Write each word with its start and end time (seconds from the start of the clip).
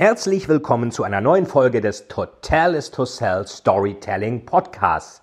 Herzlich 0.00 0.48
willkommen 0.48 0.92
zu 0.92 1.04
einer 1.04 1.20
neuen 1.20 1.44
Folge 1.44 1.82
des 1.82 2.08
Total 2.08 2.74
is 2.74 2.90
to 2.90 3.04
Sell 3.04 3.46
Storytelling 3.46 4.46
Podcasts. 4.46 5.20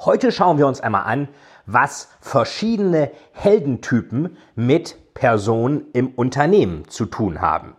Heute 0.00 0.32
schauen 0.32 0.58
wir 0.58 0.66
uns 0.66 0.82
einmal 0.82 1.04
an, 1.04 1.28
was 1.64 2.10
verschiedene 2.20 3.10
Heldentypen 3.32 4.36
mit 4.54 5.14
Personen 5.14 5.86
im 5.94 6.08
Unternehmen 6.08 6.86
zu 6.88 7.06
tun 7.06 7.40
haben. 7.40 7.74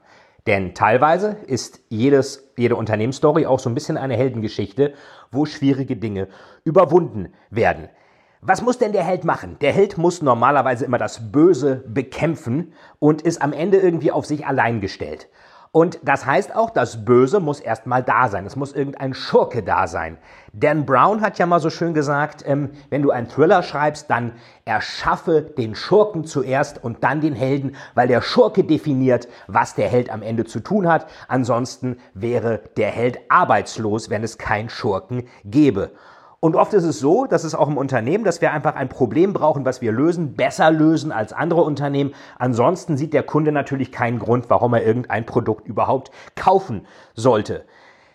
Denn 0.47 0.73
teilweise 0.73 1.37
ist 1.45 1.81
jedes, 1.89 2.49
jede 2.57 2.77
Unternehmensstory 2.77 3.45
auch 3.45 3.59
so 3.59 3.69
ein 3.69 3.75
bisschen 3.75 3.97
eine 3.97 4.17
Heldengeschichte, 4.17 4.95
wo 5.29 5.45
schwierige 5.45 5.97
Dinge 5.97 6.29
überwunden 6.63 7.31
werden. 7.51 7.89
Was 8.41 8.63
muss 8.63 8.79
denn 8.79 8.91
der 8.91 9.03
Held 9.03 9.23
machen? 9.23 9.57
Der 9.61 9.71
Held 9.71 9.99
muss 9.99 10.23
normalerweise 10.23 10.83
immer 10.83 10.97
das 10.97 11.31
Böse 11.31 11.83
bekämpfen 11.87 12.73
und 12.97 13.21
ist 13.21 13.39
am 13.39 13.53
Ende 13.53 13.77
irgendwie 13.77 14.11
auf 14.11 14.25
sich 14.25 14.47
allein 14.47 14.81
gestellt. 14.81 15.27
Und 15.71 15.99
das 16.01 16.25
heißt 16.25 16.55
auch, 16.55 16.71
das 16.71 17.05
Böse 17.05 17.39
muss 17.39 17.59
erstmal 17.59 18.01
da 18.01 18.27
sein. 18.27 18.47
Es 18.47 18.55
muss 18.55 18.73
irgendein 18.73 19.13
Schurke 19.13 19.61
da 19.61 19.85
sein. 19.85 20.17
Dan 20.51 20.83
Brown 20.87 21.21
hat 21.21 21.37
ja 21.37 21.45
mal 21.45 21.59
so 21.59 21.69
schön 21.69 21.93
gesagt, 21.93 22.43
ähm, 22.47 22.71
wenn 22.89 23.03
du 23.03 23.11
einen 23.11 23.29
Thriller 23.29 23.61
schreibst, 23.61 24.09
dann 24.09 24.33
erschaffe 24.65 25.41
den 25.43 25.75
Schurken 25.75 26.25
zuerst 26.25 26.83
und 26.83 27.03
dann 27.03 27.21
den 27.21 27.35
Helden, 27.35 27.75
weil 27.93 28.07
der 28.07 28.23
Schurke 28.23 28.63
definiert, 28.63 29.27
was 29.45 29.75
der 29.75 29.89
Held 29.89 30.09
am 30.09 30.23
Ende 30.23 30.45
zu 30.45 30.59
tun 30.59 30.87
hat. 30.87 31.05
Ansonsten 31.27 31.97
wäre 32.15 32.61
der 32.75 32.89
Held 32.89 33.19
arbeitslos, 33.29 34.09
wenn 34.09 34.23
es 34.23 34.39
keinen 34.39 34.69
Schurken 34.69 35.27
gäbe. 35.45 35.91
Und 36.41 36.55
oft 36.55 36.73
ist 36.73 36.85
es 36.85 36.99
so, 36.99 37.25
dass 37.25 37.43
es 37.43 37.53
auch 37.53 37.67
im 37.67 37.77
Unternehmen, 37.77 38.23
dass 38.23 38.39
wir 38.39 38.53
einfach 38.53 38.75
ein 38.75 38.87
Problem 38.87 39.33
brauchen, 39.33 39.65
was 39.65 39.81
wir 39.81 39.91
lösen, 39.91 40.35
besser 40.35 40.71
lösen 40.71 41.11
als 41.11 41.33
andere 41.33 41.63
Unternehmen. 41.63 42.13
Ansonsten 42.37 42.95
sieht 42.95 43.13
der 43.13 43.23
Kunde 43.23 43.51
natürlich 43.51 43.91
keinen 43.91 44.19
Grund, 44.19 44.49
warum 44.49 44.73
er 44.73 44.85
irgendein 44.85 45.25
Produkt 45.25 45.67
überhaupt 45.67 46.11
kaufen 46.35 46.87
sollte. 47.13 47.65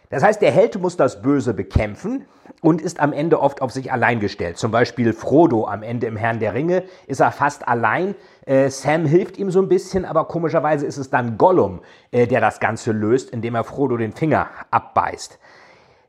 Das 0.08 0.22
heißt, 0.22 0.40
der 0.40 0.52
Held 0.52 0.80
muss 0.80 0.96
das 0.96 1.22
Böse 1.22 1.54
bekämpfen 1.54 2.24
und 2.62 2.80
ist 2.80 3.00
am 3.00 3.12
Ende 3.12 3.40
oft 3.40 3.60
auf 3.60 3.72
sich 3.72 3.92
allein 3.92 4.20
gestellt. 4.20 4.58
Zum 4.58 4.70
Beispiel 4.70 5.12
Frodo 5.12 5.66
am 5.66 5.82
Ende 5.82 6.06
im 6.06 6.16
Herrn 6.16 6.38
der 6.38 6.54
Ringe 6.54 6.84
ist 7.06 7.20
er 7.20 7.32
fast 7.32 7.66
allein. 7.66 8.14
Äh, 8.46 8.70
Sam 8.70 9.06
hilft 9.06 9.38
ihm 9.38 9.50
so 9.50 9.60
ein 9.60 9.68
bisschen, 9.68 10.04
aber 10.04 10.26
komischerweise 10.26 10.86
ist 10.86 10.98
es 10.98 11.10
dann 11.10 11.36
Gollum, 11.36 11.80
äh, 12.10 12.26
der 12.26 12.40
das 12.40 12.60
Ganze 12.60 12.92
löst, 12.92 13.30
indem 13.30 13.54
er 13.54 13.64
Frodo 13.64 13.96
den 13.96 14.12
Finger 14.12 14.48
abbeißt. 14.70 15.38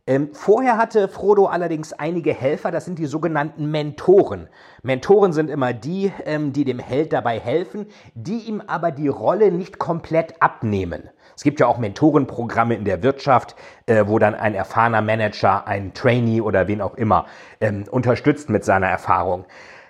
Ähm, 0.08 0.30
vorher 0.34 0.78
hatte 0.78 1.08
Frodo 1.08 1.48
allerdings 1.48 1.92
einige 1.92 2.32
Helfer, 2.32 2.70
das 2.70 2.86
sind 2.86 3.00
die 3.00 3.08
sogenannten 3.08 3.72
Mentoren. 3.72 4.50
Mentoren 4.84 5.34
sind 5.34 5.50
immer 5.50 5.74
die, 5.74 6.12
ähm, 6.26 6.54
die 6.54 6.64
dem 6.64 6.78
Held 6.78 7.12
dabei 7.12 7.40
helfen, 7.40 7.88
die 8.14 8.42
ihm 8.42 8.62
aber 8.68 8.92
die 8.92 9.08
Rolle 9.08 9.52
nicht 9.52 9.80
komplett 9.80 10.40
abnehmen. 10.44 11.10
Es 11.36 11.42
gibt 11.42 11.60
ja 11.60 11.66
auch 11.66 11.80
Mentorenprogramme 11.80 12.76
in 12.76 12.86
der 12.86 13.02
Wirtschaft, 13.02 13.56
äh, 13.88 14.04
wo 14.06 14.20
dann 14.20 14.36
ein 14.36 14.54
erfahrener 14.54 15.02
Manager, 15.02 15.66
ein 15.66 15.96
Trainee 15.96 16.40
oder 16.40 16.68
wen 16.68 16.82
auch 16.82 16.94
immer 16.94 17.26
ähm, 17.60 17.86
unterstützt 17.90 18.48
mit 18.48 18.64
seiner 18.64 18.88
Erfahrung. 18.88 19.46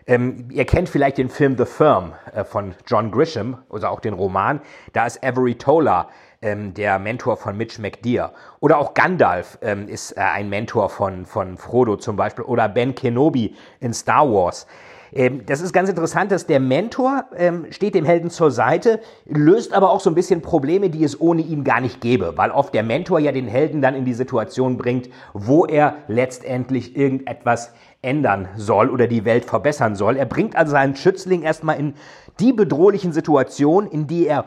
Ähm, 0.07 0.47
ihr 0.51 0.65
kennt 0.65 0.87
vielleicht 0.87 1.17
den 1.17 1.29
Film 1.29 1.57
The 1.57 1.65
Firm 1.65 2.13
äh, 2.33 2.45
von 2.45 2.73
John 2.87 3.11
Grisham 3.11 3.57
oder 3.67 3.91
auch 3.91 3.99
den 3.99 4.13
Roman. 4.13 4.61
Da 4.93 5.07
ist 5.07 5.21
Avery 5.23 5.55
Tola 5.55 6.09
ähm, 6.45 6.73
der 6.73 6.99
Mentor 6.99 7.35
von 7.37 7.57
Mitch 7.57 7.81
McDear. 7.81 8.31
Oder 8.59 8.77
auch 8.77 8.93
Gandalf 8.93 9.57
ähm, 9.61 9.87
ist 9.87 10.11
äh, 10.11 10.21
ein 10.21 10.47
Mentor 10.47 10.89
von, 10.89 11.25
von 11.25 11.57
Frodo 11.57 11.97
zum 11.97 12.15
Beispiel. 12.15 12.45
Oder 12.45 12.69
Ben 12.69 12.93
Kenobi 12.93 13.55
in 13.79 13.93
Star 13.93 14.31
Wars. 14.31 14.67
Ähm, 15.11 15.45
das 15.45 15.61
ist 15.61 15.73
ganz 15.73 15.89
interessant, 15.89 16.31
dass 16.31 16.45
der 16.45 16.59
Mentor 16.59 17.25
ähm, 17.35 17.67
steht 17.71 17.95
dem 17.95 18.05
Helden 18.05 18.29
zur 18.29 18.51
Seite, 18.51 18.99
löst 19.25 19.73
aber 19.73 19.89
auch 19.89 20.01
so 20.01 20.09
ein 20.09 20.15
bisschen 20.15 20.41
Probleme, 20.41 20.89
die 20.89 21.03
es 21.03 21.19
ohne 21.19 21.41
ihn 21.41 21.63
gar 21.63 21.81
nicht 21.81 22.01
gäbe, 22.01 22.33
weil 22.35 22.51
oft 22.51 22.73
der 22.73 22.83
Mentor 22.83 23.19
ja 23.19 23.31
den 23.31 23.47
Helden 23.47 23.81
dann 23.81 23.95
in 23.95 24.05
die 24.05 24.13
Situation 24.13 24.77
bringt, 24.77 25.09
wo 25.33 25.65
er 25.65 25.95
letztendlich 26.07 26.95
irgendetwas 26.95 27.73
ändern 28.01 28.49
soll 28.55 28.89
oder 28.89 29.07
die 29.07 29.25
Welt 29.25 29.45
verbessern 29.45 29.95
soll. 29.95 30.17
Er 30.17 30.25
bringt 30.25 30.55
also 30.55 30.71
seinen 30.71 30.95
Schützling 30.95 31.41
erstmal 31.41 31.79
in 31.79 31.95
die 32.39 32.53
bedrohlichen 32.53 33.13
Situationen, 33.13 33.89
in 33.89 34.05
die 34.05 34.27
er 34.27 34.45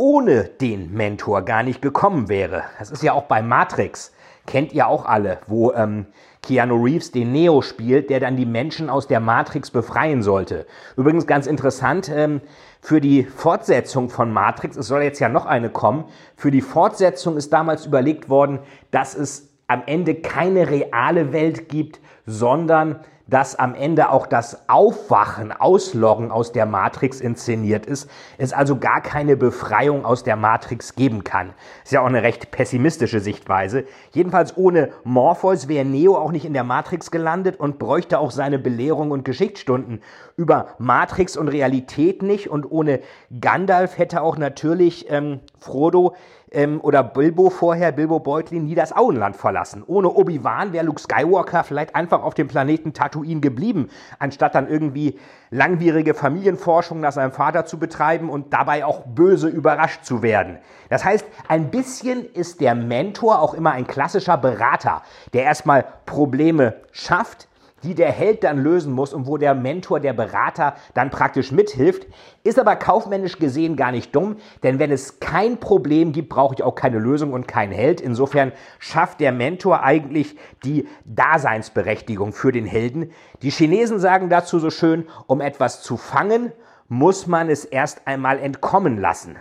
ohne 0.00 0.44
den 0.44 0.94
Mentor 0.94 1.42
gar 1.42 1.62
nicht 1.62 1.82
gekommen 1.82 2.30
wäre. 2.30 2.64
Das 2.78 2.90
ist 2.90 3.02
ja 3.02 3.12
auch 3.12 3.24
bei 3.24 3.42
Matrix, 3.42 4.12
kennt 4.46 4.72
ihr 4.72 4.88
auch 4.88 5.04
alle, 5.04 5.38
wo 5.46 5.72
ähm, 5.72 6.06
Keanu 6.42 6.82
Reeves 6.82 7.12
den 7.12 7.32
Neo 7.32 7.60
spielt, 7.60 8.08
der 8.08 8.18
dann 8.18 8.36
die 8.36 8.46
Menschen 8.46 8.88
aus 8.88 9.06
der 9.06 9.20
Matrix 9.20 9.70
befreien 9.70 10.22
sollte. 10.22 10.66
Übrigens 10.96 11.26
ganz 11.26 11.46
interessant, 11.46 12.10
ähm, 12.12 12.40
für 12.80 13.02
die 13.02 13.24
Fortsetzung 13.24 14.08
von 14.08 14.32
Matrix, 14.32 14.78
es 14.78 14.86
soll 14.86 15.02
jetzt 15.02 15.20
ja 15.20 15.28
noch 15.28 15.44
eine 15.44 15.68
kommen, 15.68 16.06
für 16.34 16.50
die 16.50 16.62
Fortsetzung 16.62 17.36
ist 17.36 17.52
damals 17.52 17.84
überlegt 17.84 18.30
worden, 18.30 18.60
dass 18.90 19.14
es 19.14 19.50
am 19.66 19.82
Ende 19.84 20.14
keine 20.14 20.70
reale 20.70 21.34
Welt 21.34 21.68
gibt, 21.68 22.00
sondern 22.24 23.00
dass 23.30 23.56
am 23.56 23.74
Ende 23.74 24.10
auch 24.10 24.26
das 24.26 24.68
Aufwachen, 24.68 25.52
Ausloggen 25.52 26.32
aus 26.32 26.52
der 26.52 26.66
Matrix 26.66 27.20
inszeniert 27.20 27.86
ist, 27.86 28.10
es 28.38 28.52
also 28.52 28.76
gar 28.76 29.00
keine 29.00 29.36
Befreiung 29.36 30.04
aus 30.04 30.24
der 30.24 30.36
Matrix 30.36 30.96
geben 30.96 31.22
kann. 31.22 31.50
Ist 31.84 31.92
ja 31.92 32.00
auch 32.00 32.06
eine 32.06 32.22
recht 32.22 32.50
pessimistische 32.50 33.20
Sichtweise. 33.20 33.84
Jedenfalls 34.12 34.56
ohne 34.56 34.90
Morpheus 35.04 35.68
wäre 35.68 35.84
Neo 35.84 36.16
auch 36.16 36.32
nicht 36.32 36.44
in 36.44 36.54
der 36.54 36.64
Matrix 36.64 37.10
gelandet 37.10 37.58
und 37.58 37.78
bräuchte 37.78 38.18
auch 38.18 38.32
seine 38.32 38.58
Belehrung 38.58 39.12
und 39.12 39.24
Geschichtsstunden 39.24 40.02
über 40.36 40.74
Matrix 40.78 41.36
und 41.36 41.48
Realität 41.48 42.22
nicht. 42.22 42.50
Und 42.50 42.70
ohne 42.70 43.00
Gandalf 43.40 43.96
hätte 43.96 44.22
auch 44.22 44.36
natürlich 44.36 45.06
ähm, 45.08 45.40
Frodo 45.60 46.16
ähm, 46.52 46.80
oder 46.80 47.02
Bilbo 47.02 47.50
vorher, 47.50 47.92
Bilbo 47.92 48.20
Beutlin, 48.20 48.64
nie 48.64 48.74
das 48.74 48.94
Auenland 48.94 49.36
verlassen. 49.36 49.82
Ohne 49.86 50.08
Obi-Wan 50.08 50.72
wäre 50.72 50.84
Luke 50.84 51.00
Skywalker 51.00 51.64
vielleicht 51.64 51.94
einfach 51.94 52.22
auf 52.22 52.34
dem 52.34 52.48
Planeten 52.48 52.92
Tatooine 52.92 53.40
geblieben, 53.40 53.88
anstatt 54.18 54.54
dann 54.54 54.68
irgendwie 54.68 55.18
langwierige 55.50 56.14
Familienforschung 56.14 57.00
nach 57.00 57.12
seinem 57.12 57.32
Vater 57.32 57.66
zu 57.66 57.78
betreiben 57.78 58.30
und 58.30 58.52
dabei 58.52 58.84
auch 58.84 59.02
böse 59.06 59.48
überrascht 59.48 60.04
zu 60.04 60.22
werden. 60.22 60.58
Das 60.88 61.04
heißt, 61.04 61.26
ein 61.48 61.70
bisschen 61.70 62.24
ist 62.24 62.60
der 62.60 62.74
Mentor 62.74 63.40
auch 63.40 63.54
immer 63.54 63.72
ein 63.72 63.86
klassischer 63.86 64.36
Berater, 64.36 65.02
der 65.32 65.44
erstmal 65.44 65.84
Probleme 66.06 66.76
schafft, 66.92 67.48
die 67.82 67.94
der 67.94 68.12
Held 68.12 68.44
dann 68.44 68.58
lösen 68.58 68.92
muss 68.92 69.12
und 69.12 69.26
wo 69.26 69.36
der 69.36 69.54
Mentor, 69.54 70.00
der 70.00 70.12
Berater 70.12 70.74
dann 70.94 71.10
praktisch 71.10 71.52
mithilft, 71.52 72.06
ist 72.42 72.58
aber 72.58 72.76
kaufmännisch 72.76 73.38
gesehen 73.38 73.76
gar 73.76 73.92
nicht 73.92 74.14
dumm, 74.14 74.36
denn 74.62 74.78
wenn 74.78 74.90
es 74.90 75.20
kein 75.20 75.58
Problem 75.58 76.12
gibt, 76.12 76.28
brauche 76.28 76.54
ich 76.54 76.62
auch 76.62 76.74
keine 76.74 76.98
Lösung 76.98 77.32
und 77.32 77.48
keinen 77.48 77.72
Held. 77.72 78.00
Insofern 78.00 78.52
schafft 78.78 79.20
der 79.20 79.32
Mentor 79.32 79.82
eigentlich 79.82 80.36
die 80.64 80.86
Daseinsberechtigung 81.04 82.32
für 82.32 82.52
den 82.52 82.66
Helden. 82.66 83.12
Die 83.42 83.50
Chinesen 83.50 83.98
sagen 83.98 84.28
dazu 84.28 84.58
so 84.58 84.70
schön, 84.70 85.06
um 85.26 85.40
etwas 85.40 85.82
zu 85.82 85.96
fangen, 85.96 86.52
muss 86.88 87.26
man 87.26 87.48
es 87.48 87.64
erst 87.64 88.06
einmal 88.06 88.38
entkommen 88.38 88.98
lassen. 88.98 89.36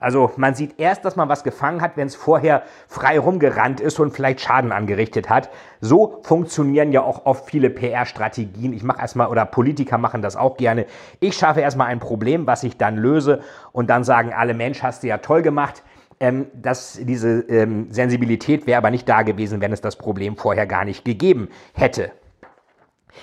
Also 0.00 0.32
man 0.36 0.54
sieht 0.54 0.80
erst, 0.80 1.04
dass 1.04 1.14
man 1.14 1.28
was 1.28 1.44
gefangen 1.44 1.82
hat, 1.82 1.96
wenn 1.96 2.06
es 2.06 2.16
vorher 2.16 2.62
frei 2.88 3.18
rumgerannt 3.18 3.80
ist 3.80 4.00
und 4.00 4.12
vielleicht 4.12 4.40
Schaden 4.40 4.72
angerichtet 4.72 5.28
hat. 5.28 5.50
So 5.80 6.20
funktionieren 6.22 6.90
ja 6.90 7.02
auch 7.02 7.26
oft 7.26 7.48
viele 7.48 7.68
PR-Strategien. 7.68 8.72
Ich 8.72 8.82
mache 8.82 9.00
erstmal, 9.00 9.28
oder 9.28 9.44
Politiker 9.44 9.98
machen 9.98 10.22
das 10.22 10.36
auch 10.36 10.56
gerne. 10.56 10.86
Ich 11.20 11.36
schaffe 11.36 11.60
erstmal 11.60 11.88
ein 11.88 12.00
Problem, 12.00 12.46
was 12.46 12.64
ich 12.64 12.78
dann 12.78 12.96
löse 12.96 13.42
und 13.72 13.90
dann 13.90 14.02
sagen 14.02 14.32
alle, 14.32 14.54
Mensch, 14.54 14.82
hast 14.82 15.02
du 15.02 15.06
ja 15.06 15.18
toll 15.18 15.42
gemacht. 15.42 15.82
Ähm, 16.22 16.48
dass 16.52 16.98
diese 17.00 17.40
ähm, 17.48 17.90
Sensibilität 17.90 18.66
wäre 18.66 18.76
aber 18.76 18.90
nicht 18.90 19.08
da 19.08 19.22
gewesen, 19.22 19.62
wenn 19.62 19.72
es 19.72 19.80
das 19.80 19.96
Problem 19.96 20.36
vorher 20.36 20.66
gar 20.66 20.84
nicht 20.84 21.02
gegeben 21.02 21.48
hätte. 21.72 22.12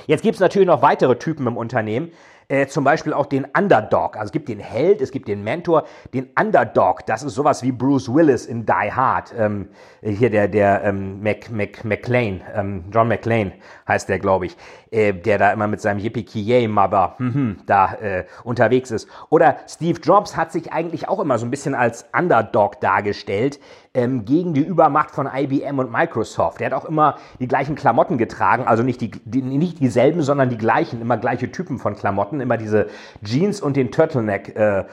Jetzt 0.08 0.24
gibt 0.24 0.34
es 0.36 0.40
natürlich 0.40 0.68
noch 0.68 0.82
weitere 0.82 1.16
Typen 1.18 1.46
im 1.46 1.58
Unternehmen. 1.58 2.12
Äh, 2.50 2.68
zum 2.68 2.84
Beispiel 2.84 3.14
auch 3.14 3.26
den 3.26 3.46
Underdog. 3.46 4.16
Also 4.16 4.28
es 4.28 4.32
gibt 4.32 4.48
den 4.48 4.60
Held, 4.60 5.02
es 5.02 5.12
gibt 5.12 5.28
den 5.28 5.44
Mentor, 5.44 5.84
den 6.14 6.30
Underdog. 6.40 7.06
Das 7.06 7.24
ist 7.24 7.34
sowas 7.34 7.62
wie 7.62 7.74
Bruce 7.74 8.14
Willis 8.14 8.46
in 8.46 8.66
Die 8.66 8.92
Hard. 8.92 9.34
Ähm, 9.38 9.70
hier 10.02 10.30
der, 10.30 10.48
der 10.48 10.84
ähm, 10.84 11.22
Mac, 11.22 11.52
Mac, 11.52 11.84
McLean, 11.84 12.42
ähm, 12.56 12.86
John 12.92 13.10
McLean 13.10 13.52
heißt 13.88 14.08
der, 14.08 14.20
glaube 14.20 14.46
ich, 14.46 14.58
äh, 14.92 15.14
der 15.14 15.38
da 15.38 15.52
immer 15.52 15.68
mit 15.68 15.82
seinem 15.82 16.00
Yippie-Ki-Yay-Mother 16.00 17.16
hm, 17.18 17.34
hm, 17.34 17.58
da 17.66 17.94
äh, 17.96 18.26
unterwegs 18.44 18.92
ist. 18.92 19.10
Oder 19.30 19.58
Steve 19.68 20.00
Jobs 20.02 20.38
hat 20.38 20.54
sich 20.54 20.72
eigentlich 20.72 21.10
auch 21.10 21.20
immer 21.20 21.38
so 21.40 21.46
ein 21.46 21.52
bisschen 21.52 21.76
als 21.76 22.06
Underdog 22.18 22.80
dargestellt 22.80 23.60
ähm, 23.94 24.26
gegen 24.26 24.54
die 24.54 24.64
Übermacht 24.64 25.12
von 25.12 25.28
IBM 25.34 25.80
und 25.80 25.92
Microsoft. 25.92 26.60
Der 26.60 26.68
hat 26.68 26.74
auch 26.74 26.86
immer 26.86 27.18
die 27.40 27.48
gleichen 27.48 27.76
Klamotten 27.76 28.18
getragen, 28.18 28.66
also 28.68 28.84
nicht, 28.84 29.02
die, 29.02 29.12
die, 29.12 29.42
nicht 29.42 29.80
dieselben, 29.80 30.22
sondern 30.22 30.50
die 30.50 30.58
gleichen, 30.58 31.02
immer 31.02 31.18
gleiche 31.18 31.52
Typen 31.52 31.80
von 31.80 31.96
Klamotten, 31.96 32.42
immer 32.42 32.58
diese 32.58 32.88
Jeans 33.24 33.62
und 33.62 33.76
den 33.76 33.92
Turtleneck 33.92 34.56
äh. 34.56 34.86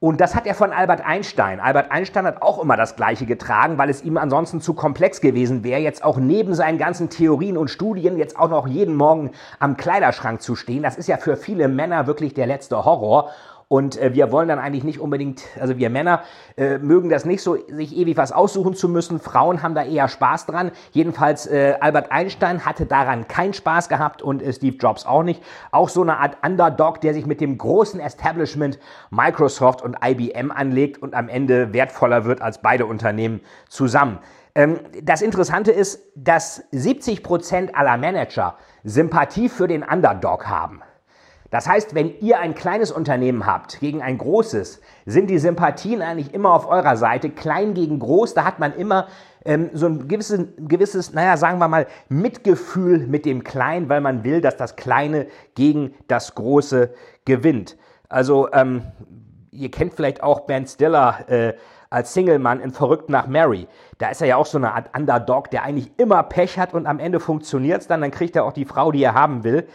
Und 0.00 0.20
das 0.20 0.34
hat 0.34 0.46
er 0.46 0.54
von 0.54 0.70
Albert 0.70 1.02
Einstein. 1.02 1.60
Albert 1.60 1.90
Einstein 1.90 2.26
hat 2.26 2.42
auch 2.42 2.62
immer 2.62 2.76
das 2.76 2.94
Gleiche 2.94 3.24
getragen, 3.24 3.78
weil 3.78 3.88
es 3.88 4.02
ihm 4.02 4.18
ansonsten 4.18 4.60
zu 4.60 4.74
komplex 4.74 5.22
gewesen 5.22 5.64
wäre, 5.64 5.80
jetzt 5.80 6.04
auch 6.04 6.18
neben 6.18 6.52
seinen 6.52 6.76
ganzen 6.76 7.08
Theorien 7.08 7.56
und 7.56 7.70
Studien 7.70 8.18
jetzt 8.18 8.38
auch 8.38 8.50
noch 8.50 8.66
jeden 8.66 8.96
Morgen 8.96 9.30
am 9.60 9.78
Kleiderschrank 9.78 10.42
zu 10.42 10.56
stehen. 10.56 10.82
Das 10.82 10.98
ist 10.98 11.06
ja 11.06 11.16
für 11.16 11.38
viele 11.38 11.68
Männer 11.68 12.06
wirklich 12.06 12.34
der 12.34 12.46
letzte 12.46 12.84
Horror. 12.84 13.30
Und 13.68 14.00
äh, 14.00 14.14
wir 14.14 14.30
wollen 14.30 14.48
dann 14.48 14.58
eigentlich 14.58 14.84
nicht 14.84 15.00
unbedingt, 15.00 15.42
also 15.60 15.76
wir 15.78 15.90
Männer 15.90 16.22
äh, 16.56 16.78
mögen 16.78 17.08
das 17.08 17.24
nicht 17.24 17.42
so, 17.42 17.56
sich 17.68 17.96
ewig 17.96 18.16
was 18.16 18.32
aussuchen 18.32 18.74
zu 18.74 18.88
müssen. 18.88 19.20
Frauen 19.20 19.62
haben 19.62 19.74
da 19.74 19.84
eher 19.84 20.08
Spaß 20.08 20.46
dran. 20.46 20.70
Jedenfalls 20.92 21.46
äh, 21.46 21.76
Albert 21.80 22.12
Einstein 22.12 22.64
hatte 22.64 22.86
daran 22.86 23.28
keinen 23.28 23.54
Spaß 23.54 23.88
gehabt 23.88 24.22
und 24.22 24.42
äh, 24.42 24.52
Steve 24.52 24.76
Jobs 24.76 25.06
auch 25.06 25.22
nicht. 25.22 25.42
Auch 25.70 25.88
so 25.88 26.02
eine 26.02 26.18
Art 26.18 26.36
Underdog, 26.44 27.00
der 27.00 27.14
sich 27.14 27.26
mit 27.26 27.40
dem 27.40 27.58
großen 27.58 28.00
Establishment 28.00 28.78
Microsoft 29.10 29.82
und 29.82 29.96
IBM 30.04 30.50
anlegt 30.50 31.02
und 31.02 31.14
am 31.14 31.28
Ende 31.28 31.72
wertvoller 31.72 32.24
wird 32.24 32.42
als 32.42 32.60
beide 32.60 32.86
Unternehmen 32.86 33.40
zusammen. 33.68 34.18
Ähm, 34.54 34.78
das 35.02 35.22
Interessante 35.22 35.72
ist, 35.72 36.00
dass 36.14 36.64
70 36.70 37.22
Prozent 37.22 37.74
aller 37.74 37.96
Manager 37.96 38.56
Sympathie 38.84 39.48
für 39.48 39.66
den 39.66 39.82
Underdog 39.82 40.46
haben. 40.46 40.82
Das 41.54 41.68
heißt, 41.68 41.94
wenn 41.94 42.18
ihr 42.18 42.40
ein 42.40 42.56
kleines 42.56 42.90
Unternehmen 42.90 43.46
habt 43.46 43.78
gegen 43.78 44.02
ein 44.02 44.18
großes, 44.18 44.80
sind 45.06 45.30
die 45.30 45.38
Sympathien 45.38 46.02
eigentlich 46.02 46.34
immer 46.34 46.52
auf 46.52 46.68
eurer 46.68 46.96
Seite. 46.96 47.30
Klein 47.30 47.74
gegen 47.74 48.00
groß, 48.00 48.34
da 48.34 48.44
hat 48.44 48.58
man 48.58 48.74
immer 48.74 49.06
ähm, 49.44 49.70
so 49.72 49.86
ein 49.86 50.08
gewisses, 50.08 50.48
gewisses, 50.58 51.12
naja, 51.12 51.36
sagen 51.36 51.60
wir 51.60 51.68
mal, 51.68 51.86
Mitgefühl 52.08 53.06
mit 53.06 53.24
dem 53.24 53.44
Kleinen, 53.44 53.88
weil 53.88 54.00
man 54.00 54.24
will, 54.24 54.40
dass 54.40 54.56
das 54.56 54.74
Kleine 54.74 55.28
gegen 55.54 55.94
das 56.08 56.34
Große 56.34 56.92
gewinnt. 57.24 57.76
Also, 58.08 58.50
ähm, 58.52 58.82
ihr 59.52 59.70
kennt 59.70 59.94
vielleicht 59.94 60.24
auch 60.24 60.40
Ben 60.40 60.66
Stiller 60.66 61.20
äh, 61.28 61.54
als 61.88 62.14
Single-Mann 62.14 62.58
in 62.58 62.72
Verrückt 62.72 63.10
nach 63.10 63.28
Mary. 63.28 63.68
Da 63.98 64.08
ist 64.08 64.20
er 64.20 64.26
ja 64.26 64.36
auch 64.38 64.46
so 64.46 64.58
eine 64.58 64.74
Art 64.74 64.90
Underdog, 64.98 65.52
der 65.52 65.62
eigentlich 65.62 65.92
immer 65.98 66.24
Pech 66.24 66.58
hat 66.58 66.74
und 66.74 66.88
am 66.88 66.98
Ende 66.98 67.20
funktioniert 67.20 67.82
es 67.82 67.86
dann, 67.86 68.00
dann 68.00 68.10
kriegt 68.10 68.34
er 68.34 68.44
auch 68.44 68.52
die 68.52 68.64
Frau, 68.64 68.90
die 68.90 69.04
er 69.04 69.14
haben 69.14 69.44
will. 69.44 69.68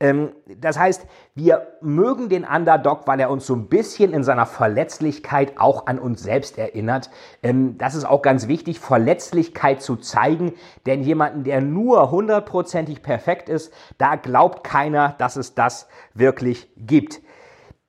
Ähm, 0.00 0.32
das 0.58 0.78
heißt, 0.78 1.06
wir 1.34 1.66
mögen 1.80 2.28
den 2.28 2.44
Underdog, 2.44 3.06
weil 3.06 3.20
er 3.20 3.30
uns 3.30 3.46
so 3.46 3.54
ein 3.54 3.68
bisschen 3.68 4.12
in 4.12 4.24
seiner 4.24 4.46
Verletzlichkeit 4.46 5.54
auch 5.58 5.86
an 5.86 5.98
uns 5.98 6.22
selbst 6.22 6.58
erinnert. 6.58 7.10
Ähm, 7.42 7.78
das 7.78 7.94
ist 7.94 8.04
auch 8.04 8.22
ganz 8.22 8.48
wichtig, 8.48 8.80
Verletzlichkeit 8.80 9.82
zu 9.82 9.96
zeigen, 9.96 10.54
denn 10.86 11.02
jemanden, 11.02 11.44
der 11.44 11.60
nur 11.60 12.10
hundertprozentig 12.10 13.02
perfekt 13.02 13.48
ist, 13.48 13.72
da 13.98 14.16
glaubt 14.16 14.64
keiner, 14.64 15.14
dass 15.18 15.36
es 15.36 15.54
das 15.54 15.88
wirklich 16.14 16.68
gibt. 16.76 17.20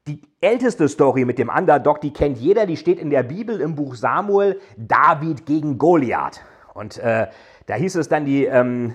Die 0.07 0.21
älteste 0.39 0.87
Story 0.87 1.25
mit 1.25 1.39
dem 1.39 1.49
Underdog, 1.49 1.99
die 2.01 2.13
kennt 2.13 2.37
jeder, 2.37 2.67
die 2.67 2.77
steht 2.77 2.99
in 2.99 3.09
der 3.09 3.23
Bibel 3.23 3.59
im 3.59 3.75
Buch 3.75 3.95
Samuel, 3.95 4.59
David 4.77 5.47
gegen 5.47 5.79
Goliath. 5.79 6.41
Und 6.75 6.99
äh, 6.99 7.27
da 7.65 7.73
hieß 7.73 7.95
es 7.95 8.09
dann, 8.09 8.25
die, 8.25 8.45
ähm, 8.45 8.93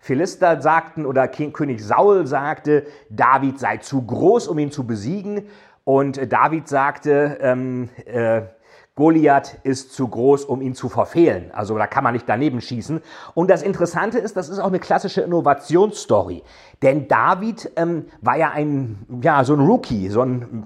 Philister 0.00 0.60
sagten 0.62 1.04
oder 1.04 1.28
König 1.28 1.84
Saul 1.84 2.26
sagte, 2.26 2.86
David 3.10 3.60
sei 3.60 3.76
zu 3.76 4.02
groß, 4.02 4.48
um 4.48 4.58
ihn 4.58 4.72
zu 4.72 4.86
besiegen. 4.86 5.46
Und 5.84 6.32
David 6.32 6.68
sagte, 6.68 7.38
ähm, 7.40 7.90
äh, 8.06 8.42
Goliath 8.96 9.58
ist 9.62 9.94
zu 9.94 10.08
groß, 10.08 10.44
um 10.44 10.60
ihn 10.60 10.74
zu 10.74 10.88
verfehlen. 10.88 11.50
Also 11.52 11.76
da 11.78 11.86
kann 11.86 12.04
man 12.04 12.12
nicht 12.12 12.28
daneben 12.28 12.60
schießen. 12.60 13.00
Und 13.34 13.50
das 13.50 13.62
Interessante 13.62 14.18
ist, 14.18 14.36
das 14.36 14.48
ist 14.48 14.58
auch 14.58 14.66
eine 14.66 14.78
klassische 14.78 15.22
Innovationsstory. 15.22 16.42
Denn 16.82 17.08
David 17.08 17.70
ähm, 17.76 18.06
war 18.20 18.36
ja 18.36 18.50
ein, 18.50 19.06
ja, 19.22 19.44
so 19.44 19.54
ein 19.54 19.60
Rookie, 19.60 20.08
so 20.08 20.22
ein 20.22 20.64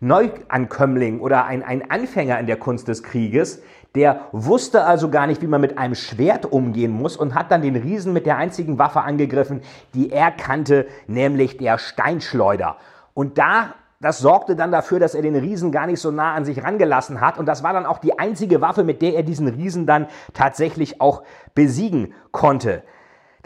Neuankömmling 0.00 1.20
oder 1.20 1.44
ein, 1.46 1.62
ein 1.62 1.90
Anfänger 1.90 2.38
in 2.40 2.46
der 2.46 2.56
Kunst 2.56 2.88
des 2.88 3.02
Krieges, 3.02 3.62
der 3.96 4.28
wusste 4.30 4.84
also 4.84 5.10
gar 5.10 5.26
nicht, 5.26 5.42
wie 5.42 5.48
man 5.48 5.60
mit 5.60 5.78
einem 5.78 5.96
Schwert 5.96 6.46
umgehen 6.46 6.92
muss 6.92 7.16
und 7.16 7.34
hat 7.34 7.50
dann 7.50 7.62
den 7.62 7.74
Riesen 7.74 8.12
mit 8.12 8.26
der 8.26 8.36
einzigen 8.36 8.78
Waffe 8.78 9.00
angegriffen, 9.00 9.62
die 9.94 10.12
er 10.12 10.30
kannte, 10.30 10.86
nämlich 11.08 11.56
der 11.56 11.78
Steinschleuder. 11.78 12.76
Und 13.14 13.38
da 13.38 13.74
das 14.00 14.18
sorgte 14.18 14.56
dann 14.56 14.72
dafür, 14.72 15.00
dass 15.00 15.14
er 15.14 15.22
den 15.22 15.36
Riesen 15.36 15.72
gar 15.72 15.86
nicht 15.86 16.00
so 16.00 16.10
nah 16.10 16.34
an 16.34 16.44
sich 16.44 16.62
rangelassen 16.62 17.22
hat. 17.22 17.38
Und 17.38 17.46
das 17.46 17.62
war 17.62 17.72
dann 17.72 17.86
auch 17.86 17.98
die 17.98 18.18
einzige 18.18 18.60
Waffe, 18.60 18.84
mit 18.84 19.00
der 19.00 19.14
er 19.14 19.22
diesen 19.22 19.48
Riesen 19.48 19.86
dann 19.86 20.06
tatsächlich 20.34 21.00
auch 21.00 21.22
besiegen 21.54 22.12
konnte. 22.30 22.82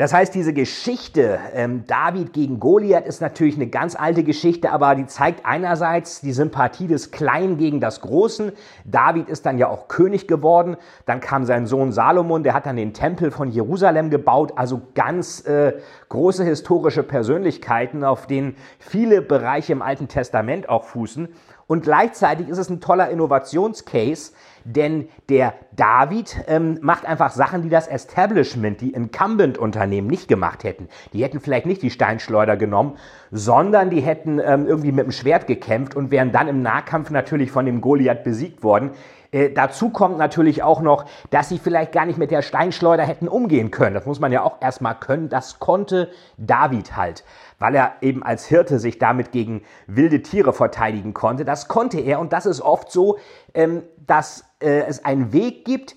Das 0.01 0.15
heißt, 0.15 0.35
diese 0.35 0.55
Geschichte 0.55 1.39
ähm, 1.53 1.85
David 1.87 2.33
gegen 2.33 2.59
Goliath 2.59 3.07
ist 3.07 3.21
natürlich 3.21 3.57
eine 3.57 3.67
ganz 3.67 3.95
alte 3.95 4.25
Geschichte, 4.25 4.73
aber 4.73 4.95
die 4.95 5.05
zeigt 5.05 5.45
einerseits 5.45 6.23
die 6.23 6.33
Sympathie 6.33 6.87
des 6.87 7.11
Kleinen 7.11 7.59
gegen 7.59 7.81
das 7.81 8.01
Großen. 8.01 8.53
David 8.87 9.29
ist 9.29 9.45
dann 9.45 9.59
ja 9.59 9.69
auch 9.69 9.89
König 9.89 10.27
geworden. 10.27 10.79
Dann 11.05 11.21
kam 11.21 11.45
sein 11.45 11.67
Sohn 11.67 11.93
Salomon, 11.93 12.45
der 12.45 12.55
hat 12.55 12.65
dann 12.65 12.77
den 12.77 12.95
Tempel 12.95 13.31
von 13.31 13.51
Jerusalem 13.51 14.09
gebaut. 14.09 14.55
Also 14.57 14.81
ganz 14.95 15.45
äh, 15.45 15.75
große 16.09 16.45
historische 16.45 17.03
Persönlichkeiten, 17.03 18.03
auf 18.03 18.27
denen 18.27 18.57
viele 18.79 19.21
Bereiche 19.21 19.75
im 19.75 19.83
Alten 19.83 20.09
Testament 20.09 20.67
auch 20.71 20.85
fußen. 20.85 21.29
Und 21.71 21.85
gleichzeitig 21.85 22.49
ist 22.49 22.59
es 22.59 22.69
ein 22.69 22.81
toller 22.81 23.11
Innovationscase, 23.11 24.33
denn 24.65 25.09
der 25.29 25.55
David 25.77 26.45
ähm, 26.49 26.81
macht 26.83 27.07
einfach 27.07 27.31
Sachen, 27.31 27.63
die 27.63 27.69
das 27.69 27.87
Establishment, 27.87 28.81
die 28.81 28.91
Incumbent-Unternehmen 28.91 30.09
nicht 30.09 30.27
gemacht 30.27 30.65
hätten. 30.65 30.89
Die 31.13 31.23
hätten 31.23 31.39
vielleicht 31.39 31.67
nicht 31.67 31.81
die 31.81 31.91
Steinschleuder 31.91 32.57
genommen, 32.57 32.97
sondern 33.31 33.89
die 33.89 34.01
hätten 34.01 34.41
ähm, 34.45 34.67
irgendwie 34.67 34.91
mit 34.91 35.05
dem 35.05 35.13
Schwert 35.13 35.47
gekämpft 35.47 35.95
und 35.95 36.11
wären 36.11 36.33
dann 36.33 36.49
im 36.49 36.61
Nahkampf 36.61 37.11
natürlich 37.11 37.53
von 37.53 37.67
dem 37.67 37.81
Goliath 37.81 38.25
besiegt 38.25 38.65
worden. 38.65 38.91
Äh, 39.33 39.51
dazu 39.51 39.91
kommt 39.91 40.19
natürlich 40.19 40.63
auch 40.63 40.81
noch, 40.81 41.05
dass 41.31 41.49
sie 41.49 41.59
vielleicht 41.59 41.93
gar 41.93 42.07
nicht 42.07 42.19
mit 42.19 42.31
der 42.31 42.43
Steinschleuder 42.43 43.05
hätten 43.05 43.29
umgehen 43.29 43.71
können. 43.71 43.95
Das 43.95 44.07
muss 44.07 44.21
man 44.21 44.33
ja 44.33 44.43
auch 44.43 44.61
erstmal 44.61 44.97
können. 44.97 45.29
Das 45.29 45.59
konnte 45.59 46.11
David 46.37 46.97
halt, 46.97 47.25
weil 47.59 47.75
er 47.75 47.93
eben 48.01 48.23
als 48.23 48.47
Hirte 48.47 48.79
sich 48.79 48.99
damit 48.99 49.33
gegen 49.33 49.63
wilde 49.87 50.23
Tiere 50.23 50.53
verteidigen 50.53 51.15
konnte. 51.15 51.45
Das 51.45 51.69
konnte 51.69 52.01
er 52.01 52.19
und 52.21 52.33
das 52.33 52.47
ist 52.47 52.61
oft 52.61 52.91
so, 52.91 53.19
ähm, 53.55 53.83
dass 54.07 54.45
äh, 54.61 54.81
es 54.89 55.05
einen 55.05 55.33
Weg 55.33 55.65
gibt, 55.65 55.95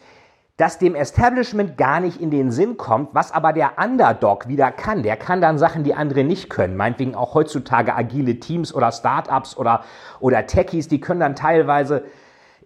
das 0.58 0.78
dem 0.78 0.94
Establishment 0.94 1.78
gar 1.78 2.00
nicht 2.00 2.22
in 2.22 2.30
den 2.30 2.52
Sinn 2.52 2.78
kommt, 2.78 3.16
was 3.16 3.32
aber 3.32 3.54
der 3.54 3.72
Underdog 3.84 4.48
wieder 4.48 4.72
kann. 4.72 5.02
Der 5.02 5.18
kann 5.18 5.42
dann 5.42 5.58
Sachen, 5.58 5.84
die 5.84 5.96
andere 5.96 6.24
nicht 6.24 6.52
können. 6.52 6.78
Meinetwegen 6.78 7.16
auch 7.16 7.34
heutzutage 7.34 7.96
agile 7.96 8.40
Teams 8.40 8.72
oder 8.74 8.92
Startups 8.92 9.58
oder, 9.58 9.84
oder 10.20 10.46
Techies, 10.46 10.88
die 10.88 11.02
können 11.02 11.22
dann 11.22 11.36
teilweise 11.36 12.04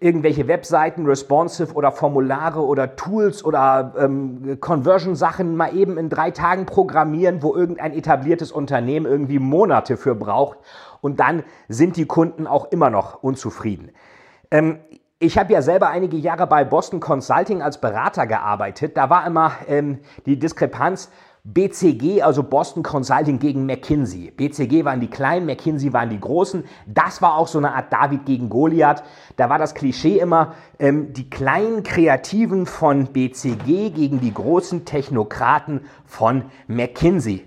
irgendwelche 0.00 0.48
Webseiten, 0.48 1.06
responsive 1.06 1.74
oder 1.74 1.92
Formulare 1.92 2.64
oder 2.64 2.96
Tools 2.96 3.44
oder 3.44 3.94
ähm, 3.98 4.58
Conversion-Sachen 4.60 5.56
mal 5.56 5.74
eben 5.74 5.98
in 5.98 6.08
drei 6.08 6.30
Tagen 6.30 6.66
programmieren, 6.66 7.42
wo 7.42 7.54
irgendein 7.54 7.92
etabliertes 7.92 8.52
Unternehmen 8.52 9.06
irgendwie 9.06 9.38
Monate 9.38 9.96
für 9.96 10.14
braucht. 10.14 10.58
Und 11.00 11.20
dann 11.20 11.42
sind 11.68 11.96
die 11.96 12.06
Kunden 12.06 12.46
auch 12.46 12.70
immer 12.70 12.90
noch 12.90 13.22
unzufrieden. 13.22 13.90
Ähm, 14.50 14.78
ich 15.20 15.36
habe 15.36 15.52
ja 15.52 15.62
selber 15.62 15.88
einige 15.88 16.16
Jahre 16.16 16.46
bei 16.46 16.62
Boston 16.62 17.00
Consulting 17.00 17.60
als 17.60 17.80
Berater 17.80 18.26
gearbeitet. 18.26 18.96
Da 18.96 19.10
war 19.10 19.26
immer 19.26 19.52
ähm, 19.66 19.98
die 20.26 20.38
Diskrepanz 20.38 21.10
BCG, 21.54 22.22
also 22.22 22.42
Boston 22.42 22.82
Consulting 22.82 23.38
gegen 23.38 23.64
McKinsey. 23.64 24.30
BCG 24.30 24.84
waren 24.84 25.00
die 25.00 25.08
Kleinen, 25.08 25.46
McKinsey 25.46 25.94
waren 25.94 26.10
die 26.10 26.20
Großen. 26.20 26.64
Das 26.86 27.22
war 27.22 27.36
auch 27.36 27.48
so 27.48 27.56
eine 27.56 27.74
Art 27.74 27.90
David 27.90 28.26
gegen 28.26 28.50
Goliath. 28.50 29.02
Da 29.36 29.48
war 29.48 29.56
das 29.56 29.74
Klischee 29.74 30.18
immer, 30.18 30.54
ähm, 30.78 31.14
die 31.14 31.30
kleinen 31.30 31.84
Kreativen 31.84 32.66
von 32.66 33.06
BCG 33.06 33.90
gegen 33.90 34.20
die 34.20 34.34
großen 34.34 34.84
Technokraten 34.84 35.80
von 36.04 36.44
McKinsey. 36.66 37.44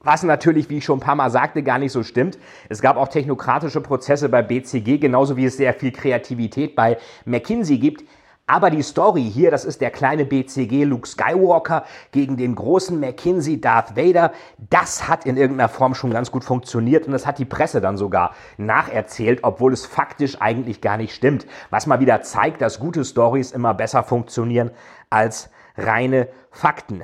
Was 0.00 0.22
natürlich, 0.24 0.68
wie 0.68 0.78
ich 0.78 0.84
schon 0.84 0.98
ein 0.98 1.02
paar 1.02 1.14
Mal 1.14 1.30
sagte, 1.30 1.62
gar 1.62 1.78
nicht 1.78 1.92
so 1.92 2.02
stimmt. 2.02 2.38
Es 2.68 2.82
gab 2.82 2.98
auch 2.98 3.08
technokratische 3.08 3.80
Prozesse 3.80 4.28
bei 4.28 4.42
BCG, 4.42 4.98
genauso 4.98 5.38
wie 5.38 5.46
es 5.46 5.56
sehr 5.56 5.72
viel 5.72 5.90
Kreativität 5.90 6.76
bei 6.76 6.98
McKinsey 7.24 7.78
gibt. 7.78 8.04
Aber 8.50 8.70
die 8.70 8.82
Story 8.82 9.30
hier, 9.30 9.50
das 9.50 9.66
ist 9.66 9.82
der 9.82 9.90
kleine 9.90 10.24
BCG 10.24 10.84
Luke 10.84 11.06
Skywalker 11.06 11.84
gegen 12.12 12.38
den 12.38 12.54
großen 12.54 12.98
McKinsey 12.98 13.60
Darth 13.60 13.94
Vader. 13.94 14.32
Das 14.70 15.06
hat 15.06 15.26
in 15.26 15.36
irgendeiner 15.36 15.68
Form 15.68 15.94
schon 15.94 16.10
ganz 16.10 16.30
gut 16.30 16.44
funktioniert 16.44 17.04
und 17.06 17.12
das 17.12 17.26
hat 17.26 17.38
die 17.38 17.44
Presse 17.44 17.82
dann 17.82 17.98
sogar 17.98 18.34
nacherzählt, 18.56 19.40
obwohl 19.42 19.74
es 19.74 19.84
faktisch 19.84 20.40
eigentlich 20.40 20.80
gar 20.80 20.96
nicht 20.96 21.14
stimmt. 21.14 21.46
Was 21.68 21.86
mal 21.86 22.00
wieder 22.00 22.22
zeigt, 22.22 22.62
dass 22.62 22.80
gute 22.80 23.04
Stories 23.04 23.52
immer 23.52 23.74
besser 23.74 24.02
funktionieren 24.02 24.70
als 25.10 25.50
reine 25.76 26.28
Fakten. 26.50 27.02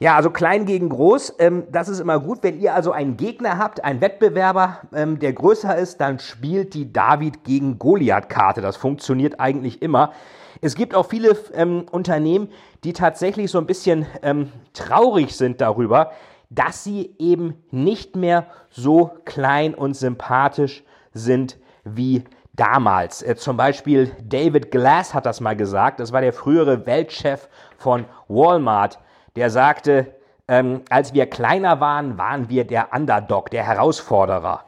Ja, 0.00 0.16
also 0.16 0.30
klein 0.30 0.66
gegen 0.66 0.88
groß, 0.88 1.36
ähm, 1.38 1.62
das 1.70 1.88
ist 1.88 2.00
immer 2.00 2.18
gut. 2.18 2.40
Wenn 2.42 2.58
ihr 2.60 2.74
also 2.74 2.90
einen 2.90 3.16
Gegner 3.16 3.58
habt, 3.58 3.84
einen 3.84 4.00
Wettbewerber, 4.00 4.80
ähm, 4.92 5.20
der 5.20 5.32
größer 5.34 5.76
ist, 5.76 6.00
dann 6.00 6.18
spielt 6.18 6.74
die 6.74 6.92
David 6.92 7.44
gegen 7.44 7.78
Goliath-Karte. 7.78 8.60
Das 8.60 8.76
funktioniert 8.76 9.38
eigentlich 9.38 9.80
immer. 9.80 10.12
Es 10.64 10.76
gibt 10.76 10.94
auch 10.94 11.04
viele 11.04 11.36
ähm, 11.52 11.84
Unternehmen, 11.90 12.48
die 12.84 12.94
tatsächlich 12.94 13.50
so 13.50 13.58
ein 13.58 13.66
bisschen 13.66 14.06
ähm, 14.22 14.50
traurig 14.72 15.36
sind 15.36 15.60
darüber, 15.60 16.12
dass 16.48 16.82
sie 16.82 17.14
eben 17.18 17.62
nicht 17.70 18.16
mehr 18.16 18.46
so 18.70 19.10
klein 19.26 19.74
und 19.74 19.92
sympathisch 19.92 20.82
sind 21.12 21.58
wie 21.84 22.24
damals. 22.54 23.20
Äh, 23.20 23.36
zum 23.36 23.58
Beispiel 23.58 24.12
David 24.24 24.70
Glass 24.70 25.12
hat 25.12 25.26
das 25.26 25.42
mal 25.42 25.54
gesagt. 25.54 26.00
Das 26.00 26.12
war 26.12 26.22
der 26.22 26.32
frühere 26.32 26.86
Weltchef 26.86 27.50
von 27.76 28.06
Walmart. 28.28 28.98
Der 29.36 29.50
sagte, 29.50 30.14
ähm, 30.48 30.80
als 30.88 31.12
wir 31.12 31.26
kleiner 31.26 31.80
waren, 31.80 32.16
waren 32.16 32.48
wir 32.48 32.64
der 32.64 32.94
Underdog, 32.94 33.50
der 33.50 33.64
Herausforderer. 33.64 34.64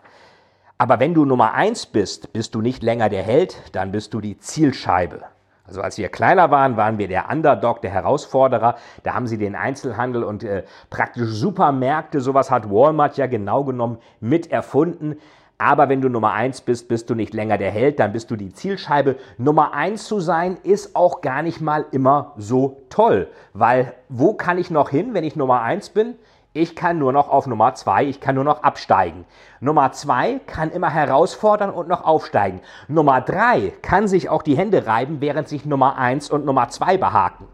Aber 0.77 1.01
wenn 1.01 1.15
du 1.15 1.25
Nummer 1.25 1.55
eins 1.55 1.87
bist, 1.87 2.35
bist 2.35 2.55
du 2.55 2.61
nicht 2.61 2.83
länger 2.83 3.09
der 3.09 3.23
Held, 3.23 3.57
dann 3.73 3.93
bist 3.93 4.13
du 4.13 4.21
die 4.21 4.37
Zielscheibe. 4.37 5.23
Also 5.67 5.81
als 5.81 5.99
wir 5.99 6.09
kleiner 6.09 6.51
waren, 6.51 6.77
waren 6.77 6.99
wir 6.99 7.09
der 7.09 7.31
Underdog, 7.31 7.83
der 7.83 7.91
Herausforderer. 7.91 8.77
Da 9.03 9.15
haben 9.15 9.27
sie 9.27 9.39
den 9.39 9.55
Einzelhandel 9.55 10.23
und 10.23 10.45
äh, 10.45 10.65
praktisch 10.91 11.29
Supermärkte, 11.29 12.21
sowas 12.21 12.51
hat 12.51 12.71
Walmart 12.71 13.17
ja 13.17 13.27
genau 13.27 13.65
genommen 13.65 13.99
mit 14.21 14.51
erfunden. 14.51 15.17
Aber 15.59 15.89
wenn 15.89 16.03
du 16.03 16.11
Nummer 16.11 16.33
eins 16.33 16.61
bist, 16.61 16.87
bist 16.87 17.09
du 17.09 17.15
nicht 17.15 17.33
länger 17.33 17.57
der 17.57 17.71
Held, 17.71 17.99
dann 17.99 18.13
bist 18.13 18.31
du 18.31 18.37
die 18.37 18.53
Zielscheibe. 18.53 19.17
Nummer 19.39 19.73
eins 19.73 20.05
zu 20.05 20.21
sein 20.21 20.59
ist 20.63 20.95
auch 20.95 21.23
gar 21.23 21.43
nicht 21.43 21.63
mal 21.63 21.87
immer 21.93 22.35
so 22.37 22.83
toll, 22.91 23.29
weil 23.55 23.95
wo 24.11 24.35
kann 24.35 24.59
ich 24.59 24.71
noch 24.71 24.91
hin, 24.91 25.15
wenn 25.15 25.25
ich 25.25 25.35
Nummer 25.35 25.63
eins 25.63 25.89
bin? 25.89 26.17
Ich 26.57 26.75
kann 26.75 26.97
nur 26.99 27.13
noch 27.13 27.29
auf 27.29 27.47
Nummer 27.47 27.75
zwei, 27.75 28.05
ich 28.05 28.19
kann 28.19 28.35
nur 28.35 28.45
noch 28.45 28.63
absteigen. 28.63 29.27
Nummer 29.61 29.93
zwei 29.93 30.41
kann 30.47 30.71
immer 30.71 30.89
herausfordern 30.89 31.69
und 31.69 31.87
noch 31.87 32.03
aufsteigen. 32.03 32.63
Nummer 32.89 33.21
drei 33.21 33.75
kann 33.83 34.09
sich 34.09 34.31
auch 34.31 34.41
die 34.41 34.57
Hände 34.57 34.87
reiben, 34.87 35.21
während 35.21 35.49
sich 35.49 35.67
Nummer 35.67 35.99
eins 35.99 36.31
und 36.31 36.47
Nummer 36.47 36.71
zwei 36.71 36.97
behaken. 36.97 37.47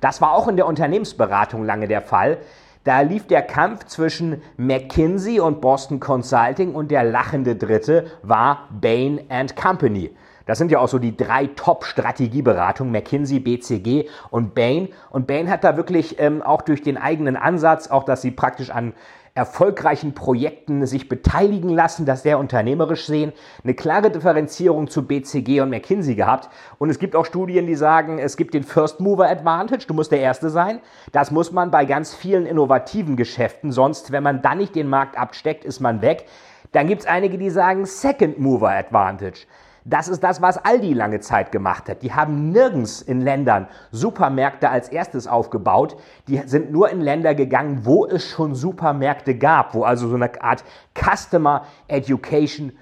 Das 0.00 0.20
war 0.20 0.32
auch 0.32 0.48
in 0.48 0.56
der 0.56 0.66
Unternehmensberatung 0.66 1.64
lange 1.64 1.86
der 1.86 2.02
Fall. 2.02 2.38
Da 2.82 3.02
lief 3.02 3.28
der 3.28 3.42
Kampf 3.42 3.84
zwischen 3.84 4.42
McKinsey 4.56 5.38
und 5.38 5.60
Boston 5.60 6.00
Consulting 6.00 6.74
und 6.74 6.90
der 6.90 7.04
lachende 7.04 7.54
Dritte 7.54 8.06
war 8.24 8.66
Bain 8.70 9.20
Company. 9.54 10.10
Das 10.48 10.56
sind 10.56 10.70
ja 10.70 10.78
auch 10.78 10.88
so 10.88 10.98
die 10.98 11.14
drei 11.14 11.46
Top-Strategieberatungen, 11.46 12.90
McKinsey, 12.90 13.38
BCG 13.38 14.08
und 14.30 14.54
Bain. 14.54 14.88
Und 15.10 15.26
Bain 15.26 15.50
hat 15.50 15.62
da 15.62 15.76
wirklich 15.76 16.18
ähm, 16.20 16.40
auch 16.40 16.62
durch 16.62 16.80
den 16.80 16.96
eigenen 16.96 17.36
Ansatz, 17.36 17.88
auch 17.88 18.02
dass 18.02 18.22
sie 18.22 18.30
praktisch 18.30 18.70
an 18.70 18.94
erfolgreichen 19.34 20.14
Projekten 20.14 20.86
sich 20.86 21.06
beteiligen 21.06 21.68
lassen, 21.68 22.06
das 22.06 22.22
sehr 22.22 22.38
unternehmerisch 22.38 23.04
sehen, 23.04 23.34
eine 23.62 23.74
klare 23.74 24.10
Differenzierung 24.10 24.88
zu 24.88 25.06
BCG 25.06 25.60
und 25.60 25.68
McKinsey 25.68 26.14
gehabt. 26.14 26.48
Und 26.78 26.88
es 26.88 26.98
gibt 26.98 27.14
auch 27.14 27.26
Studien, 27.26 27.66
die 27.66 27.74
sagen, 27.74 28.18
es 28.18 28.38
gibt 28.38 28.54
den 28.54 28.64
First 28.64 29.00
Mover 29.00 29.28
Advantage, 29.28 29.84
du 29.86 29.92
musst 29.92 30.12
der 30.12 30.20
Erste 30.20 30.48
sein. 30.48 30.80
Das 31.12 31.30
muss 31.30 31.52
man 31.52 31.70
bei 31.70 31.84
ganz 31.84 32.14
vielen 32.14 32.46
innovativen 32.46 33.16
Geschäften, 33.16 33.70
sonst, 33.70 34.12
wenn 34.12 34.22
man 34.22 34.40
dann 34.40 34.56
nicht 34.56 34.74
den 34.74 34.88
Markt 34.88 35.18
absteckt, 35.18 35.66
ist 35.66 35.80
man 35.80 36.00
weg. 36.00 36.24
Dann 36.72 36.86
gibt 36.86 37.02
es 37.02 37.06
einige, 37.06 37.36
die 37.36 37.50
sagen 37.50 37.84
Second 37.84 38.38
Mover 38.38 38.70
Advantage. 38.70 39.46
Das 39.88 40.06
ist 40.06 40.22
das, 40.22 40.42
was 40.42 40.62
Aldi 40.62 40.92
lange 40.92 41.20
Zeit 41.20 41.50
gemacht 41.50 41.88
hat. 41.88 42.02
Die 42.02 42.12
haben 42.12 42.50
nirgends 42.50 43.00
in 43.00 43.22
Ländern 43.22 43.68
Supermärkte 43.90 44.68
als 44.68 44.90
erstes 44.90 45.26
aufgebaut. 45.26 45.96
Die 46.26 46.36
sind 46.44 46.70
nur 46.70 46.90
in 46.90 47.00
Länder 47.00 47.34
gegangen, 47.34 47.86
wo 47.86 48.04
es 48.04 48.28
schon 48.28 48.54
Supermärkte 48.54 49.34
gab, 49.34 49.72
wo 49.72 49.84
also 49.84 50.06
so 50.08 50.16
eine 50.16 50.30
Art 50.42 50.62
Customer 50.94 51.64
Education 51.86 52.76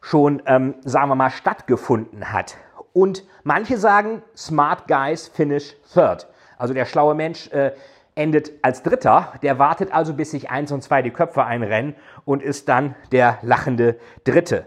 schon, 0.00 0.42
ähm, 0.46 0.76
sagen 0.82 1.10
wir 1.10 1.14
mal, 1.14 1.28
stattgefunden 1.28 2.32
hat. 2.32 2.56
Und 2.94 3.24
manche 3.44 3.76
sagen, 3.76 4.22
Smart 4.34 4.88
Guys 4.88 5.28
finish 5.28 5.76
third. 5.92 6.26
Also 6.56 6.72
der 6.72 6.86
schlaue 6.86 7.14
Mensch 7.14 7.48
äh, 7.48 7.72
endet 8.14 8.52
als 8.62 8.82
Dritter. 8.82 9.34
Der 9.42 9.58
wartet 9.58 9.92
also, 9.92 10.14
bis 10.14 10.30
sich 10.30 10.48
eins 10.48 10.72
und 10.72 10.82
zwei 10.82 11.02
die 11.02 11.10
Köpfe 11.10 11.44
einrennen 11.44 11.94
und 12.24 12.42
ist 12.42 12.70
dann 12.70 12.94
der 13.12 13.36
lachende 13.42 13.98
Dritte. 14.24 14.66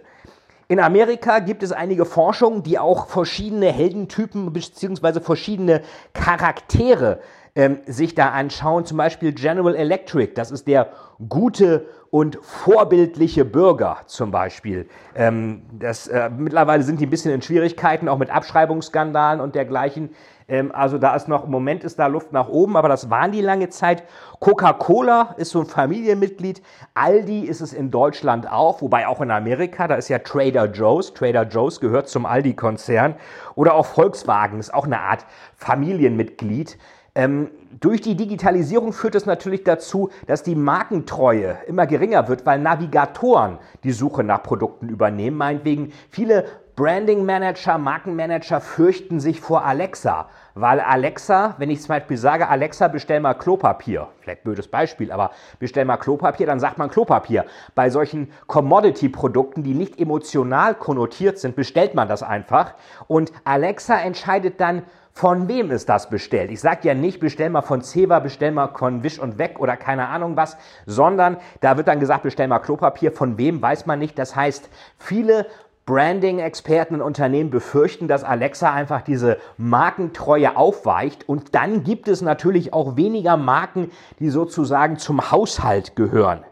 In 0.72 0.80
Amerika 0.80 1.40
gibt 1.40 1.64
es 1.64 1.72
einige 1.72 2.06
Forschungen, 2.06 2.62
die 2.62 2.78
auch 2.78 3.08
verschiedene 3.08 3.72
Heldentypen 3.72 4.54
bzw. 4.54 5.20
verschiedene 5.20 5.82
Charaktere 6.14 7.22
ähm, 7.56 7.80
sich 7.88 8.14
da 8.14 8.30
anschauen. 8.30 8.86
Zum 8.86 8.96
Beispiel 8.96 9.32
General 9.34 9.74
Electric, 9.74 10.34
das 10.36 10.52
ist 10.52 10.68
der 10.68 10.92
gute 11.28 11.88
und 12.12 12.38
vorbildliche 12.44 13.46
Bürger 13.46 14.02
zum 14.06 14.30
Beispiel. 14.30 14.88
Ähm, 15.16 15.64
das, 15.72 16.08
äh, 16.08 16.30
mittlerweile 16.30 16.84
sind 16.84 17.00
die 17.00 17.08
ein 17.08 17.10
bisschen 17.10 17.34
in 17.34 17.42
Schwierigkeiten, 17.42 18.08
auch 18.08 18.20
mit 18.20 18.30
Abschreibungsskandalen 18.30 19.42
und 19.42 19.56
dergleichen. 19.56 20.12
Ähm, 20.50 20.72
also 20.74 20.98
da 20.98 21.15
ist 21.15 21.27
noch, 21.27 21.46
im 21.46 21.51
Moment 21.51 21.84
ist 21.84 22.00
da 22.00 22.08
Luft 22.08 22.34
nach 22.34 22.50
oben, 22.50 22.75
aber 22.75 22.89
das 22.89 23.10
waren 23.10 23.32
die 23.32 23.41
lange 23.41 23.70
Zeit. 23.70 24.03
Coca-Cola 24.39 25.36
ist 25.38 25.51
so 25.51 25.60
ein 25.62 25.65
Familienmitglied. 25.65 26.62
Aldi 26.96 27.41
ist 27.41 27.62
es 27.62 27.72
in 27.72 27.91
Deutschland 27.91 28.51
auch, 28.51 28.82
wobei 28.82 29.08
auch 29.08 29.22
in 29.22 29.32
Amerika, 29.32 29.88
da 29.88 29.96
ist 29.96 30.10
ja 30.10 30.20
Trader 30.20 30.65
Joe's. 30.65 31.13
Trader 31.13 31.44
Joe's 31.44 31.79
gehört 31.79 32.10
zum 32.10 32.25
Aldi-Konzern. 32.25 33.15
Oder 33.56 33.75
auch 33.75 33.86
Volkswagen 33.86 34.60
ist 34.60 34.74
auch 34.74 34.86
eine 34.86 35.00
Art 35.00 35.25
Familienmitglied. 35.56 36.77
Ähm, 37.15 37.50
durch 37.79 38.01
die 38.01 38.15
Digitalisierung 38.15 38.94
führt 38.94 39.15
es 39.15 39.25
natürlich 39.25 39.63
dazu, 39.63 40.10
dass 40.27 40.44
die 40.44 40.56
Markentreue 40.56 41.58
immer 41.68 41.86
geringer 41.88 42.27
wird, 42.27 42.46
weil 42.46 42.60
Navigatoren 42.60 43.58
die 43.84 43.91
Suche 43.91 44.24
nach 44.24 44.44
Produkten 44.44 44.89
übernehmen. 44.89 45.38
Meinetwegen 45.38 45.91
viele 46.10 46.46
Branding 46.80 47.26
Manager, 47.26 47.78
Markenmanager 47.78 48.62
fürchten 48.62 49.20
sich 49.20 49.42
vor 49.42 49.66
Alexa, 49.66 50.30
weil 50.56 50.80
Alexa, 50.80 51.56
wenn 51.58 51.70
ich 51.70 51.82
zum 51.82 51.90
Beispiel 51.90 52.16
sage, 52.16 52.48
Alexa, 52.48 52.88
bestell 52.88 53.20
mal 53.20 53.34
Klopapier, 53.34 54.08
vielleicht 54.22 54.46
blödes 54.46 54.70
Beispiel, 54.70 55.12
aber 55.12 55.32
bestell 55.60 55.84
mal 55.84 55.98
Klopapier, 55.98 56.46
dann 56.48 56.62
sagt 56.62 56.78
man 56.78 56.90
Klopapier. 56.90 57.44
Bei 57.76 57.90
solchen 57.90 58.32
Commodity-Produkten, 58.48 59.62
die 59.62 59.74
nicht 59.74 60.00
emotional 60.00 60.74
konnotiert 60.74 61.38
sind, 61.38 61.58
bestellt 61.58 61.96
man 61.96 62.08
das 62.08 62.24
einfach 62.24 62.76
und 63.08 63.34
Alexa 63.44 64.00
entscheidet 64.00 64.62
dann, 64.62 64.84
von 65.12 65.50
wem 65.50 65.72
ist 65.72 65.90
das 65.90 66.10
bestellt? 66.10 66.50
Ich 66.50 66.62
sage 66.62 66.88
ja 66.88 66.94
nicht, 66.94 67.20
bestell 67.20 67.50
mal 67.50 67.62
von 67.62 67.82
Ceva, 67.82 68.20
bestell 68.20 68.52
mal 68.52 68.70
von 68.70 69.04
Wisch 69.04 69.20
und 69.20 69.38
Weg 69.38 69.60
oder 69.60 69.76
keine 69.76 70.08
Ahnung 70.08 70.38
was, 70.38 70.56
sondern 70.86 71.36
da 71.60 71.76
wird 71.76 71.90
dann 71.90 72.00
gesagt, 72.00 72.24
bestell 72.24 72.48
mal 72.48 72.60
Klopapier. 72.60 73.12
Von 73.12 73.38
wem 73.38 73.62
weiß 73.62 73.86
man 73.86 74.00
nicht. 74.00 74.18
Das 74.18 74.38
heißt, 74.38 74.70
viele 74.98 75.46
Branding-Experten 75.89 76.93
und 76.93 77.01
Unternehmen 77.01 77.50
befürchten, 77.50 78.08
dass 78.08 78.24
Alexa 78.24 78.72
einfach 78.72 79.01
diese 79.01 79.39
Markentreue 79.58 80.55
aufweicht. 80.55 81.27
Und 81.27 81.55
dann 81.55 81.84
gibt 81.84 82.08
es 82.08 82.22
natürlich 82.22 82.74
auch 82.74 82.96
weniger 82.96 83.38
Marken, 83.38 83.89
die 84.19 84.29
sozusagen 84.29 85.00
zum 85.00 85.31
Haushalt 85.31 85.96
gehören. 85.96 86.46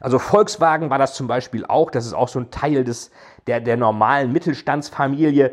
Also 0.00 0.18
Volkswagen 0.18 0.88
war 0.88 0.96
das 0.96 1.12
zum 1.12 1.26
Beispiel 1.26 1.66
auch. 1.66 1.90
Das 1.90 2.06
ist 2.06 2.14
auch 2.14 2.28
so 2.28 2.40
ein 2.40 2.50
Teil 2.50 2.82
des, 2.82 3.10
der, 3.46 3.60
der 3.60 3.76
normalen 3.76 4.32
Mittelstandsfamilie. 4.32 5.52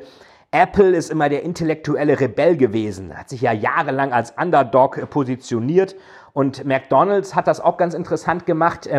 Apple 0.51 0.95
ist 0.95 1.11
immer 1.11 1.27
der 1.27 1.43
intellektuelle 1.43 2.17
Rebell 2.17 2.55
gewesen, 2.55 3.17
hat 3.17 3.27
sich 3.27 3.41
ja 3.41 3.51
jahrelang 3.51 4.13
als 4.13 4.31
Underdog 4.31 5.09
positioniert 5.09 5.97
und 6.31 6.63
McDonald's 6.63 7.35
hat 7.35 7.47
das 7.47 7.59
auch 7.59 7.75
ganz 7.75 7.93
interessant 7.93 8.45
gemacht. 8.45 8.89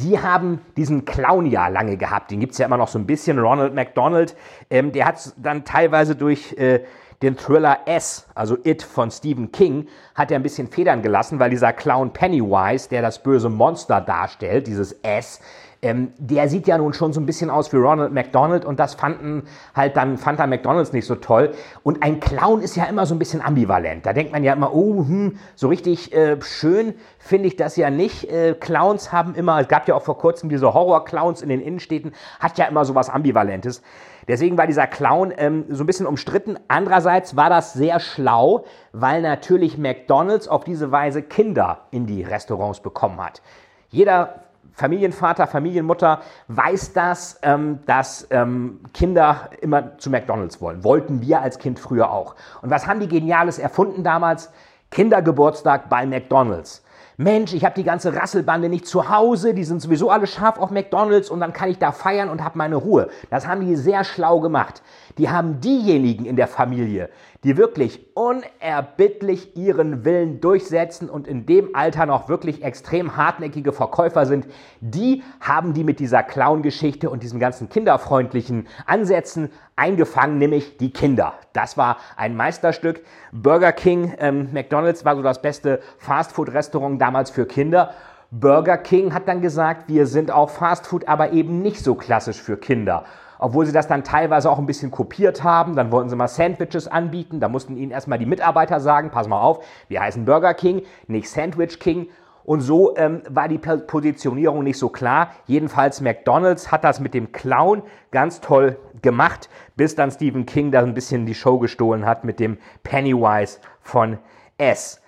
Die 0.00 0.20
haben 0.20 0.60
diesen 0.76 1.04
Clown 1.04 1.46
ja 1.46 1.66
lange 1.66 1.96
gehabt, 1.96 2.30
den 2.30 2.38
gibt's 2.38 2.58
ja 2.58 2.66
immer 2.66 2.76
noch 2.76 2.86
so 2.86 3.00
ein 3.00 3.06
bisschen, 3.06 3.36
Ronald 3.40 3.74
McDonald. 3.74 4.36
Ähm, 4.70 4.92
der 4.92 5.06
hat 5.06 5.32
dann 5.36 5.64
teilweise 5.64 6.14
durch 6.14 6.52
äh, 6.52 6.84
den 7.20 7.36
Thriller 7.36 7.80
S, 7.86 8.28
also 8.36 8.56
It 8.62 8.84
von 8.84 9.10
Stephen 9.10 9.50
King, 9.50 9.88
hat 10.14 10.30
er 10.30 10.38
ein 10.38 10.44
bisschen 10.44 10.68
Federn 10.68 11.02
gelassen, 11.02 11.40
weil 11.40 11.50
dieser 11.50 11.72
Clown 11.72 12.12
Pennywise, 12.12 12.88
der 12.88 13.02
das 13.02 13.24
böse 13.24 13.48
Monster 13.48 14.00
darstellt, 14.00 14.68
dieses 14.68 14.92
S, 15.02 15.40
ähm, 15.80 16.12
der 16.18 16.48
sieht 16.48 16.66
ja 16.66 16.76
nun 16.76 16.92
schon 16.92 17.12
so 17.12 17.20
ein 17.20 17.26
bisschen 17.26 17.50
aus 17.50 17.72
wie 17.72 17.76
Ronald 17.76 18.12
McDonald 18.12 18.64
und 18.64 18.80
das 18.80 18.94
fanden 18.94 19.44
halt 19.74 19.96
dann, 19.96 20.18
fand 20.18 20.40
dann 20.40 20.50
McDonalds 20.50 20.92
nicht 20.92 21.06
so 21.06 21.14
toll. 21.14 21.52
Und 21.84 22.02
ein 22.02 22.18
Clown 22.18 22.62
ist 22.62 22.76
ja 22.76 22.84
immer 22.84 23.06
so 23.06 23.14
ein 23.14 23.18
bisschen 23.18 23.40
ambivalent. 23.40 24.04
Da 24.04 24.12
denkt 24.12 24.32
man 24.32 24.42
ja 24.42 24.54
immer, 24.54 24.74
oh, 24.74 25.04
hm, 25.06 25.38
so 25.54 25.68
richtig 25.68 26.12
äh, 26.12 26.36
schön 26.42 26.94
finde 27.18 27.48
ich 27.48 27.56
das 27.56 27.76
ja 27.76 27.90
nicht. 27.90 28.28
Äh, 28.30 28.54
Clowns 28.58 29.12
haben 29.12 29.34
immer, 29.34 29.60
es 29.60 29.68
gab 29.68 29.86
ja 29.86 29.94
auch 29.94 30.02
vor 30.02 30.18
kurzem 30.18 30.48
diese 30.48 30.74
Horror-Clowns 30.74 31.42
in 31.42 31.48
den 31.48 31.60
Innenstädten, 31.60 32.12
hat 32.40 32.58
ja 32.58 32.64
immer 32.64 32.84
so 32.84 32.94
was 32.96 33.08
Ambivalentes. 33.08 33.82
Deswegen 34.26 34.58
war 34.58 34.66
dieser 34.66 34.86
Clown 34.86 35.32
ähm, 35.36 35.64
so 35.68 35.84
ein 35.84 35.86
bisschen 35.86 36.06
umstritten. 36.06 36.58
Andererseits 36.68 37.36
war 37.36 37.48
das 37.48 37.72
sehr 37.72 38.00
schlau, 38.00 38.64
weil 38.92 39.22
natürlich 39.22 39.78
McDonald's 39.78 40.48
auf 40.48 40.64
diese 40.64 40.90
Weise 40.90 41.22
Kinder 41.22 41.86
in 41.92 42.06
die 42.06 42.24
Restaurants 42.24 42.80
bekommen 42.80 43.22
hat. 43.22 43.40
Jeder 43.88 44.47
Familienvater, 44.78 45.48
Familienmutter 45.48 46.20
weiß 46.46 46.92
das, 46.92 47.40
ähm, 47.42 47.80
dass 47.86 48.28
ähm, 48.30 48.78
Kinder 48.94 49.50
immer 49.60 49.98
zu 49.98 50.08
McDonald's 50.08 50.60
wollen. 50.60 50.84
Wollten 50.84 51.20
wir 51.20 51.42
als 51.42 51.58
Kind 51.58 51.80
früher 51.80 52.12
auch. 52.12 52.36
Und 52.62 52.70
was 52.70 52.86
haben 52.86 53.00
die 53.00 53.08
Geniales 53.08 53.58
erfunden 53.58 54.04
damals? 54.04 54.52
Kindergeburtstag 54.92 55.88
bei 55.88 56.06
McDonald's. 56.06 56.84
Mensch, 57.16 57.52
ich 57.52 57.64
habe 57.64 57.74
die 57.74 57.82
ganze 57.82 58.14
Rasselbande 58.14 58.68
nicht 58.68 58.86
zu 58.86 59.08
Hause, 59.08 59.52
die 59.52 59.64
sind 59.64 59.82
sowieso 59.82 60.08
alle 60.08 60.28
scharf 60.28 60.60
auf 60.60 60.70
McDonald's 60.70 61.28
und 61.28 61.40
dann 61.40 61.52
kann 61.52 61.68
ich 61.68 61.80
da 61.80 61.90
feiern 61.90 62.30
und 62.30 62.44
habe 62.44 62.56
meine 62.56 62.76
Ruhe. 62.76 63.08
Das 63.30 63.48
haben 63.48 63.66
die 63.66 63.74
sehr 63.74 64.04
schlau 64.04 64.38
gemacht. 64.38 64.82
Die 65.18 65.28
haben 65.28 65.60
diejenigen 65.60 66.24
in 66.24 66.36
der 66.36 66.46
Familie, 66.46 67.10
die 67.44 67.56
wirklich 67.56 68.04
unerbittlich 68.14 69.56
ihren 69.56 70.04
Willen 70.04 70.40
durchsetzen 70.40 71.08
und 71.08 71.28
in 71.28 71.46
dem 71.46 71.74
Alter 71.74 72.04
noch 72.04 72.28
wirklich 72.28 72.64
extrem 72.64 73.16
hartnäckige 73.16 73.72
Verkäufer 73.72 74.26
sind, 74.26 74.46
die 74.80 75.22
haben 75.40 75.72
die 75.72 75.84
mit 75.84 76.00
dieser 76.00 76.24
Clown-Geschichte 76.24 77.10
und 77.10 77.22
diesen 77.22 77.38
ganzen 77.38 77.68
kinderfreundlichen 77.68 78.66
Ansätzen 78.86 79.50
eingefangen, 79.76 80.38
nämlich 80.38 80.78
die 80.78 80.92
Kinder. 80.92 81.34
Das 81.52 81.76
war 81.76 81.98
ein 82.16 82.36
Meisterstück. 82.36 83.02
Burger 83.30 83.72
King, 83.72 84.14
ähm, 84.18 84.48
McDonald's 84.52 85.04
war 85.04 85.14
so 85.14 85.22
das 85.22 85.40
beste 85.40 85.80
Fastfood-Restaurant 85.98 87.00
damals 87.00 87.30
für 87.30 87.46
Kinder. 87.46 87.94
Burger 88.32 88.78
King 88.78 89.14
hat 89.14 89.28
dann 89.28 89.40
gesagt, 89.40 89.88
wir 89.88 90.06
sind 90.06 90.32
auch 90.32 90.50
Fastfood, 90.50 91.06
aber 91.06 91.32
eben 91.32 91.62
nicht 91.62 91.84
so 91.84 91.94
klassisch 91.94 92.42
für 92.42 92.56
Kinder 92.56 93.04
obwohl 93.38 93.66
sie 93.66 93.72
das 93.72 93.86
dann 93.86 94.04
teilweise 94.04 94.50
auch 94.50 94.58
ein 94.58 94.66
bisschen 94.66 94.90
kopiert 94.90 95.42
haben. 95.44 95.76
Dann 95.76 95.90
wollten 95.90 96.08
sie 96.08 96.16
mal 96.16 96.28
Sandwiches 96.28 96.88
anbieten. 96.88 97.40
Da 97.40 97.48
mussten 97.48 97.76
ihnen 97.76 97.90
erstmal 97.90 98.18
die 98.18 98.26
Mitarbeiter 98.26 98.80
sagen, 98.80 99.10
pass 99.10 99.28
mal 99.28 99.40
auf, 99.40 99.64
wir 99.88 100.00
heißen 100.00 100.24
Burger 100.24 100.54
King, 100.54 100.82
nicht 101.06 101.30
Sandwich 101.30 101.78
King. 101.78 102.08
Und 102.44 102.62
so 102.62 102.96
ähm, 102.96 103.20
war 103.28 103.46
die 103.46 103.58
Positionierung 103.58 104.64
nicht 104.64 104.78
so 104.78 104.88
klar. 104.88 105.32
Jedenfalls 105.46 106.00
McDonald's 106.00 106.72
hat 106.72 106.82
das 106.82 106.98
mit 106.98 107.12
dem 107.12 107.30
Clown 107.30 107.82
ganz 108.10 108.40
toll 108.40 108.78
gemacht, 109.02 109.50
bis 109.76 109.94
dann 109.94 110.10
Stephen 110.10 110.46
King 110.46 110.70
da 110.70 110.80
ein 110.80 110.94
bisschen 110.94 111.26
die 111.26 111.34
Show 111.34 111.58
gestohlen 111.58 112.06
hat 112.06 112.24
mit 112.24 112.40
dem 112.40 112.56
Pennywise 112.84 113.58
von 113.82 114.18
S. 114.56 115.02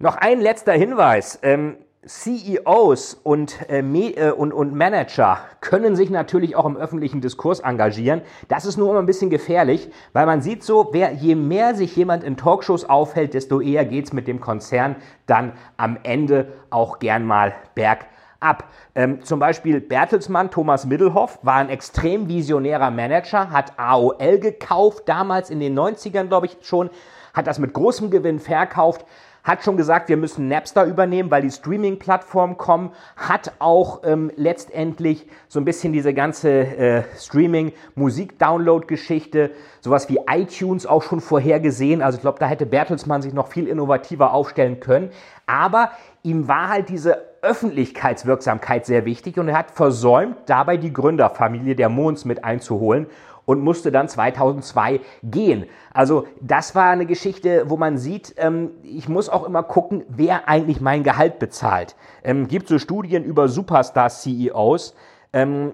Noch 0.00 0.16
ein 0.16 0.40
letzter 0.40 0.72
Hinweis. 0.72 1.38
Ähm, 1.42 1.76
CEOs 2.06 3.14
und, 3.14 3.68
äh, 3.68 3.80
äh, 3.80 4.30
und, 4.30 4.52
und 4.52 4.74
Manager 4.74 5.40
können 5.60 5.96
sich 5.96 6.08
natürlich 6.08 6.54
auch 6.54 6.64
im 6.64 6.76
öffentlichen 6.76 7.20
Diskurs 7.20 7.60
engagieren. 7.60 8.22
Das 8.48 8.64
ist 8.64 8.76
nur 8.76 8.90
immer 8.90 9.00
ein 9.00 9.06
bisschen 9.06 9.28
gefährlich, 9.28 9.90
weil 10.12 10.24
man 10.24 10.40
sieht 10.40 10.62
so, 10.62 10.90
wer, 10.92 11.12
je 11.12 11.34
mehr 11.34 11.74
sich 11.74 11.96
jemand 11.96 12.22
in 12.22 12.36
Talkshows 12.36 12.84
aufhält, 12.84 13.34
desto 13.34 13.60
eher 13.60 13.84
geht's 13.84 14.12
mit 14.12 14.28
dem 14.28 14.40
Konzern 14.40 14.96
dann 15.26 15.52
am 15.76 15.98
Ende 16.04 16.52
auch 16.70 17.00
gern 17.00 17.26
mal 17.26 17.54
bergab. 17.74 18.64
Ähm, 18.94 19.22
zum 19.24 19.40
Beispiel 19.40 19.80
Bertelsmann, 19.80 20.52
Thomas 20.52 20.86
Middelhoff, 20.86 21.40
war 21.42 21.56
ein 21.56 21.70
extrem 21.70 22.28
visionärer 22.28 22.92
Manager, 22.92 23.50
hat 23.50 23.72
AOL 23.78 24.38
gekauft, 24.38 25.08
damals 25.08 25.50
in 25.50 25.58
den 25.58 25.76
90ern, 25.76 26.28
glaube 26.28 26.46
ich 26.46 26.58
schon, 26.62 26.88
hat 27.36 27.46
das 27.46 27.58
mit 27.58 27.74
großem 27.74 28.10
Gewinn 28.10 28.40
verkauft, 28.40 29.04
hat 29.44 29.62
schon 29.62 29.76
gesagt, 29.76 30.08
wir 30.08 30.16
müssen 30.16 30.48
Napster 30.48 30.86
übernehmen, 30.86 31.30
weil 31.30 31.42
die 31.42 31.52
Streaming-Plattformen 31.52 32.56
kommen, 32.56 32.90
hat 33.16 33.52
auch 33.60 34.00
ähm, 34.04 34.32
letztendlich 34.34 35.28
so 35.46 35.60
ein 35.60 35.64
bisschen 35.64 35.92
diese 35.92 36.12
ganze 36.12 36.50
äh, 36.50 37.04
Streaming-Musik-Download-Geschichte, 37.16 39.52
sowas 39.80 40.08
wie 40.08 40.18
iTunes 40.28 40.84
auch 40.84 41.04
schon 41.04 41.20
vorhergesehen. 41.20 42.02
Also 42.02 42.16
ich 42.16 42.22
glaube, 42.22 42.40
da 42.40 42.46
hätte 42.46 42.66
Bertelsmann 42.66 43.22
sich 43.22 43.32
noch 43.32 43.46
viel 43.46 43.68
innovativer 43.68 44.32
aufstellen 44.32 44.80
können. 44.80 45.10
Aber 45.46 45.92
ihm 46.24 46.48
war 46.48 46.70
halt 46.70 46.88
diese 46.88 47.22
Öffentlichkeitswirksamkeit 47.42 48.84
sehr 48.84 49.04
wichtig 49.04 49.38
und 49.38 49.48
er 49.48 49.58
hat 49.58 49.70
versäumt, 49.70 50.36
dabei 50.46 50.76
die 50.76 50.92
Gründerfamilie 50.92 51.76
der 51.76 51.88
Mons 51.88 52.24
mit 52.24 52.42
einzuholen 52.42 53.06
und 53.46 53.60
musste 53.60 53.90
dann 53.90 54.08
2002 54.08 55.00
gehen. 55.22 55.64
Also 55.94 56.26
das 56.40 56.74
war 56.74 56.90
eine 56.90 57.06
Geschichte, 57.06 57.70
wo 57.70 57.78
man 57.78 57.96
sieht, 57.96 58.34
ähm, 58.36 58.72
ich 58.82 59.08
muss 59.08 59.30
auch 59.30 59.44
immer 59.44 59.62
gucken, 59.62 60.04
wer 60.08 60.48
eigentlich 60.48 60.82
mein 60.82 61.02
Gehalt 61.02 61.38
bezahlt. 61.38 61.96
Ähm, 62.22 62.48
gibt 62.48 62.68
so 62.68 62.78
Studien 62.78 63.24
über 63.24 63.48
Superstar-CEOs. 63.48 64.94
Ähm, 65.32 65.72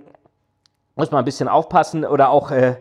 muss 0.94 1.10
man 1.10 1.20
ein 1.20 1.24
bisschen 1.24 1.48
aufpassen. 1.48 2.04
Oder 2.04 2.30
auch 2.30 2.50
äh, 2.50 2.76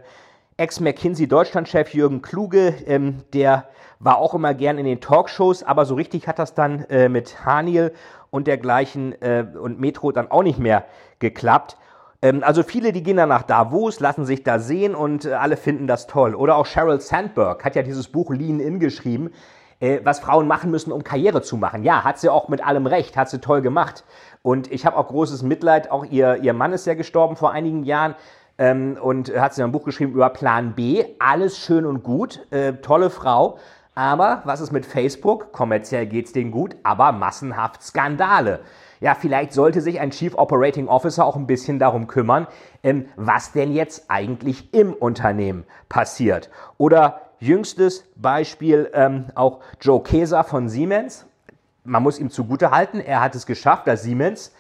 Ex-McKinsey 0.58 1.27
Deutschlandchef 1.27 1.93
Jürgen 1.93 2.21
Kluge, 2.21 2.75
ähm, 2.86 3.23
der 3.34 3.69
war 3.99 4.17
auch 4.17 4.34
immer 4.34 4.54
gern 4.54 4.77
in 4.77 4.86
den 4.86 4.99
Talkshows, 4.99 5.63
aber 5.63 5.86
so 5.86 5.95
richtig 5.95 6.27
hat 6.27 6.39
das 6.39 6.54
dann 6.54 6.86
äh, 6.89 7.08
mit 7.08 7.45
Haniel 7.45 7.93
und 8.30 8.47
dergleichen 8.47 9.19
äh, 9.21 9.45
und 9.60 9.80
Metro 9.80 10.12
dann 10.12 10.30
auch 10.30 10.43
nicht 10.43 10.60
mehr 10.60 10.86
geklappt. 11.19 11.77
Ähm, 12.21 12.43
also 12.43 12.63
viele, 12.63 12.91
die 12.91 13.03
gehen 13.03 13.17
dann 13.17 13.29
nach 13.29 13.43
Davos, 13.43 13.99
lassen 13.99 14.25
sich 14.25 14.43
da 14.43 14.60
sehen 14.60 14.95
und 14.95 15.25
äh, 15.25 15.34
alle 15.34 15.57
finden 15.57 15.88
das 15.88 16.07
toll. 16.07 16.36
Oder 16.36 16.55
auch 16.55 16.65
Sheryl 16.65 17.01
Sandberg 17.01 17.63
hat 17.65 17.75
ja 17.75 17.84
dieses 17.84 18.07
Buch 18.07 18.31
Lean 18.31 18.60
In 18.60 18.79
geschrieben, 18.79 19.31
äh, 19.79 19.99
was 20.03 20.19
Frauen 20.19 20.47
machen 20.47 20.71
müssen, 20.71 20.91
um 20.91 21.03
Karriere 21.03 21.41
zu 21.41 21.57
machen. 21.57 21.84
Ja, 21.84 22.03
hat 22.03 22.19
sie 22.19 22.29
auch 22.29 22.47
mit 22.47 22.65
allem 22.65 22.86
recht, 22.86 23.17
hat 23.17 23.29
sie 23.29 23.39
toll 23.39 23.62
gemacht. 23.62 24.03
Und 24.43 24.71
ich 24.71 24.86
habe 24.86 24.97
auch 24.97 25.07
großes 25.07 25.43
Mitleid, 25.43 25.91
auch 25.91 26.05
ihr, 26.05 26.38
ihr 26.38 26.53
Mann 26.53 26.73
ist 26.73 26.86
ja 26.86 26.93
gestorben 26.93 27.36
vor 27.36 27.51
einigen 27.51 27.84
Jahren. 27.84 28.15
Ähm, 28.57 28.97
und 29.01 29.36
hat 29.36 29.55
sie 29.55 29.63
ein 29.63 29.71
Buch 29.71 29.86
geschrieben 29.86 30.12
über 30.13 30.29
Plan 30.29 30.75
B. 30.75 31.03
Alles 31.17 31.57
schön 31.57 31.86
und 31.86 32.03
gut, 32.03 32.45
äh, 32.51 32.73
tolle 32.73 33.10
Frau. 33.10 33.57
Aber 33.95 34.41
was 34.45 34.62
ist 34.62 34.71
mit 34.71 34.86
Facebook? 34.86 35.51
Kommerziell 35.51 36.05
geht's 36.05 36.31
denen 36.31 36.51
gut, 36.51 36.75
aber 36.84 37.12
massenhaft 37.12 37.81
Skandale 37.81 38.60
ja, 39.02 39.16
vielleicht 39.16 39.52
sollte 39.52 39.82
sich 39.82 40.00
ein 40.00 40.12
Chief 40.12 40.36
Operating 40.36 40.88
Officer 40.88 41.26
auch 41.26 41.36
ein 41.36 41.48
bisschen 41.48 41.80
darum 41.80 42.08
kümmern, 42.08 42.48
ähm, 42.84 43.08
was 43.16 43.52
denn 43.52 43.74
jetzt 43.74 44.06
eigentlich 44.10 44.74
im 44.74 44.94
Unternehmen 44.94 45.66
passiert. 45.90 46.50
Oder 46.78 47.22
jüngstes 47.40 48.06
Beispiel 48.16 48.90
ähm, 48.94 49.26
auch 49.34 49.60
Joe 49.82 50.02
Keser 50.02 50.44
von 50.44 50.70
Siemens. 50.70 51.26
Man 51.84 52.04
muss 52.04 52.20
ihm 52.20 52.30
zugute 52.30 52.70
halten, 52.70 53.00
er 53.00 53.22
hat 53.22 53.34
es 53.34 53.48
geschafft, 53.48 53.88
dass 53.88 54.04
Siemens 54.04 54.54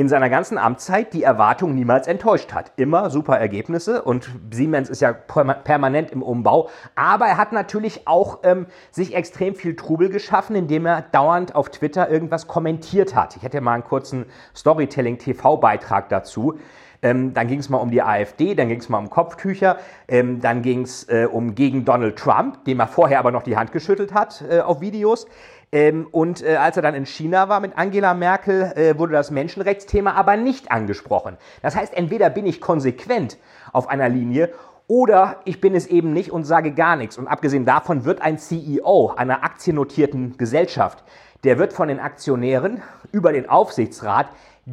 in 0.00 0.08
seiner 0.08 0.30
ganzen 0.30 0.56
Amtszeit 0.56 1.12
die 1.12 1.24
Erwartungen 1.24 1.74
niemals 1.74 2.06
enttäuscht 2.06 2.54
hat. 2.54 2.72
Immer 2.76 3.10
super 3.10 3.38
Ergebnisse 3.38 4.00
und 4.00 4.30
Siemens 4.50 4.88
ist 4.88 5.02
ja 5.02 5.12
permanent 5.12 6.10
im 6.10 6.22
Umbau. 6.22 6.70
Aber 6.94 7.26
er 7.26 7.36
hat 7.36 7.52
natürlich 7.52 8.08
auch 8.08 8.38
ähm, 8.42 8.64
sich 8.90 9.14
extrem 9.14 9.54
viel 9.54 9.76
Trubel 9.76 10.08
geschaffen, 10.08 10.56
indem 10.56 10.86
er 10.86 11.02
dauernd 11.02 11.54
auf 11.54 11.68
Twitter 11.68 12.08
irgendwas 12.08 12.46
kommentiert 12.46 13.14
hat. 13.14 13.36
Ich 13.36 13.42
hätte 13.42 13.60
mal 13.60 13.74
einen 13.74 13.84
kurzen 13.84 14.24
Storytelling-TV-Beitrag 14.56 16.08
dazu. 16.08 16.58
Ähm, 17.02 17.32
dann 17.32 17.48
ging 17.48 17.60
es 17.60 17.68
mal 17.68 17.78
um 17.78 17.90
die 17.90 18.02
AfD, 18.02 18.54
dann 18.54 18.68
ging 18.68 18.80
es 18.80 18.88
mal 18.88 18.98
um 18.98 19.08
Kopftücher, 19.08 19.78
ähm, 20.08 20.40
dann 20.40 20.62
ging 20.62 20.82
es 20.82 21.08
äh, 21.08 21.26
um 21.30 21.54
gegen 21.54 21.84
Donald 21.84 22.16
Trump, 22.16 22.64
dem 22.64 22.80
er 22.80 22.88
vorher 22.88 23.18
aber 23.18 23.30
noch 23.30 23.42
die 23.42 23.56
Hand 23.56 23.72
geschüttelt 23.72 24.12
hat 24.12 24.44
äh, 24.50 24.60
auf 24.60 24.80
Videos. 24.80 25.26
Ähm, 25.72 26.08
und 26.10 26.42
äh, 26.42 26.56
als 26.56 26.76
er 26.76 26.82
dann 26.82 26.94
in 26.94 27.06
China 27.06 27.48
war 27.48 27.60
mit 27.60 27.78
Angela 27.78 28.12
Merkel, 28.12 28.72
äh, 28.74 28.98
wurde 28.98 29.12
das 29.12 29.30
Menschenrechtsthema 29.30 30.12
aber 30.12 30.36
nicht 30.36 30.72
angesprochen. 30.72 31.36
Das 31.62 31.76
heißt, 31.76 31.94
entweder 31.94 32.28
bin 32.28 32.44
ich 32.44 32.60
konsequent 32.60 33.38
auf 33.72 33.88
einer 33.88 34.08
Linie 34.08 34.50
oder 34.88 35.36
ich 35.44 35.60
bin 35.60 35.76
es 35.76 35.86
eben 35.86 36.12
nicht 36.12 36.32
und 36.32 36.42
sage 36.42 36.72
gar 36.72 36.96
nichts. 36.96 37.16
Und 37.16 37.28
abgesehen 37.28 37.64
davon 37.64 38.04
wird 38.04 38.20
ein 38.20 38.38
CEO 38.38 39.12
einer 39.16 39.44
aktiennotierten 39.44 40.36
Gesellschaft, 40.36 41.04
der 41.44 41.58
wird 41.58 41.72
von 41.72 41.86
den 41.86 42.00
Aktionären 42.00 42.82
über 43.12 43.32
den 43.32 43.48
Aufsichtsrat 43.48 44.26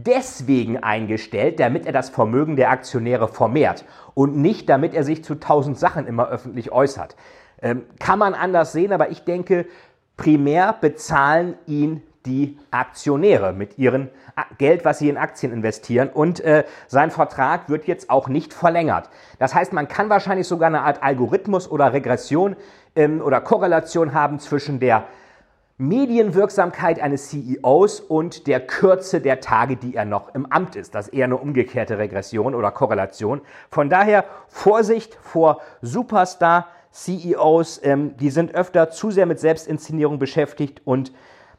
deswegen 0.06 0.78
eingestellt, 0.78 1.60
damit 1.60 1.86
er 1.86 1.92
das 1.92 2.10
Vermögen 2.10 2.56
der 2.56 2.70
Aktionäre 2.70 3.28
vermehrt 3.28 3.86
und 4.14 4.38
nicht 4.38 4.70
damit 4.70 4.94
er 4.94 5.04
sich 5.04 5.24
zu 5.24 5.36
tausend 5.36 5.78
Sachen 5.78 6.08
immer 6.08 6.28
öffentlich 6.28 6.72
äußert. 6.72 7.16
Ähm, 7.62 7.84
kann 8.00 8.20
man 8.20 8.34
anders 8.34 8.72
sehen, 8.72 8.94
aber 8.94 9.10
ich 9.10 9.24
denke, 9.24 9.66
primär 10.16 10.76
bezahlen 10.80 11.56
ihn 11.66 12.04
die 12.26 12.58
Aktionäre 12.72 13.54
mit 13.54 13.78
ihrem 13.78 14.10
Geld, 14.58 14.86
was 14.86 15.00
sie 15.00 15.10
in 15.10 15.18
Aktien 15.18 15.52
investieren. 15.52 16.10
Und 16.10 16.42
äh, 16.42 16.66
sein 16.88 17.10
Vertrag 17.10 17.70
wird 17.70 17.86
jetzt 17.86 18.10
auch 18.10 18.28
nicht 18.28 18.54
verlängert. 18.54 19.10
Das 19.40 19.56
heißt, 19.56 19.74
man 19.74 19.88
kann 19.88 20.10
wahrscheinlich 20.10 20.48
sogar 20.48 20.68
eine 20.68 20.82
Art 20.82 21.02
Algorithmus 21.02 21.72
oder 21.72 21.94
Regression 21.94 22.56
ähm, 22.96 23.22
oder 23.22 23.42
Korrelation 23.42 24.14
haben 24.14 24.40
zwischen 24.40 24.80
der 24.80 25.06
Medienwirksamkeit 25.80 27.00
eines 27.00 27.30
CEOs 27.30 28.00
und 28.00 28.48
der 28.48 28.66
Kürze 28.66 29.22
der 29.22 29.42
Tage, 29.42 29.76
die 29.76 29.94
er 29.94 30.06
noch 30.06 30.34
im 30.34 30.52
Amt 30.52 30.76
ist. 30.76 30.96
Das 30.96 31.08
ist 31.08 31.14
eher 31.14 31.26
eine 31.26 31.38
umgekehrte 31.38 32.00
Regression 32.00 32.56
oder 32.56 32.72
Korrelation. 32.72 33.42
Von 33.70 33.88
daher 33.88 34.26
Vorsicht 34.48 35.20
vor 35.22 35.62
Superstar-CEOs. 35.84 37.82
Ähm, 37.84 38.18
die 38.18 38.32
sind 38.32 38.56
öfter 38.56 38.90
zu 38.90 39.12
sehr 39.12 39.28
mit 39.28 39.40
Selbstinszenierung 39.40 40.18
beschäftigt 40.18 40.82
und 40.84 41.12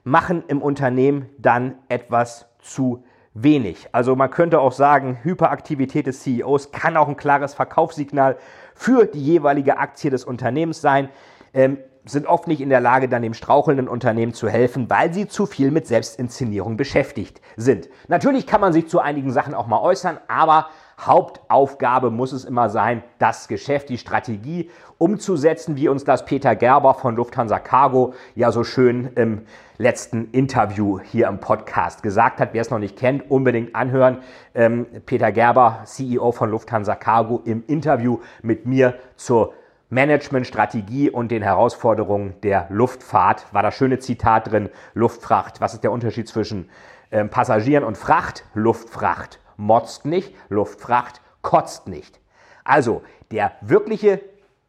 machen 0.02 0.42
im 0.48 0.62
Unternehmen 0.62 1.28
dann 1.38 1.76
etwas 1.88 2.46
zu 2.60 3.04
wenig. 3.34 3.88
Also 3.92 4.16
man 4.16 4.32
könnte 4.32 4.58
auch 4.58 4.72
sagen, 4.72 5.18
Hyperaktivität 5.22 6.08
des 6.08 6.24
CEOs 6.24 6.72
kann 6.72 6.96
auch 6.96 7.06
ein 7.06 7.16
klares 7.16 7.54
Verkaufssignal 7.54 8.36
für 8.74 9.06
die 9.06 9.22
jeweilige 9.22 9.78
Aktie 9.78 10.10
des 10.10 10.24
Unternehmens 10.24 10.80
sein. 10.80 11.08
Ähm, 11.54 11.78
sind 12.04 12.26
oft 12.26 12.46
nicht 12.46 12.60
in 12.60 12.68
der 12.68 12.80
Lage, 12.80 13.08
dann 13.08 13.22
dem 13.22 13.34
strauchelnden 13.34 13.88
Unternehmen 13.88 14.32
zu 14.32 14.48
helfen, 14.48 14.88
weil 14.88 15.12
sie 15.12 15.28
zu 15.28 15.46
viel 15.46 15.70
mit 15.70 15.86
Selbstinszenierung 15.86 16.76
beschäftigt 16.76 17.40
sind. 17.56 17.88
Natürlich 18.08 18.46
kann 18.46 18.60
man 18.60 18.72
sich 18.72 18.88
zu 18.88 19.00
einigen 19.00 19.30
Sachen 19.30 19.54
auch 19.54 19.66
mal 19.66 19.80
äußern, 19.80 20.18
aber 20.28 20.68
Hauptaufgabe 21.00 22.10
muss 22.10 22.32
es 22.32 22.44
immer 22.44 22.70
sein, 22.70 23.04
das 23.18 23.46
Geschäft, 23.46 23.88
die 23.88 23.98
Strategie 23.98 24.70
umzusetzen, 24.98 25.76
wie 25.76 25.88
uns 25.88 26.02
das 26.02 26.24
Peter 26.24 26.56
Gerber 26.56 26.94
von 26.94 27.14
Lufthansa 27.14 27.60
Cargo 27.60 28.14
ja 28.34 28.50
so 28.50 28.64
schön 28.64 29.10
im 29.14 29.42
letzten 29.76 30.30
Interview 30.32 30.98
hier 30.98 31.28
im 31.28 31.38
Podcast 31.38 32.02
gesagt 32.02 32.40
hat. 32.40 32.52
Wer 32.52 32.62
es 32.62 32.70
noch 32.70 32.80
nicht 32.80 32.96
kennt, 32.96 33.30
unbedingt 33.30 33.76
anhören. 33.76 34.18
Ähm, 34.54 34.86
Peter 35.06 35.30
Gerber, 35.30 35.82
CEO 35.84 36.32
von 36.32 36.50
Lufthansa 36.50 36.96
Cargo, 36.96 37.42
im 37.44 37.62
Interview 37.68 38.18
mit 38.42 38.66
mir 38.66 38.94
zur 39.14 39.54
Managementstrategie 39.90 41.10
und 41.10 41.30
den 41.30 41.42
Herausforderungen 41.42 42.34
der 42.42 42.66
Luftfahrt 42.70 43.46
war 43.52 43.62
das 43.62 43.74
schöne 43.74 43.98
Zitat 43.98 44.50
drin. 44.50 44.68
Luftfracht. 44.94 45.60
Was 45.60 45.74
ist 45.74 45.82
der 45.82 45.92
Unterschied 45.92 46.28
zwischen 46.28 46.68
ähm, 47.10 47.30
Passagieren 47.30 47.84
und 47.84 47.96
Fracht? 47.96 48.44
Luftfracht 48.54 49.40
motzt 49.56 50.04
nicht, 50.04 50.34
Luftfracht 50.50 51.22
kotzt 51.40 51.88
nicht. 51.88 52.20
Also 52.64 53.02
der 53.30 53.52
wirkliche 53.62 54.20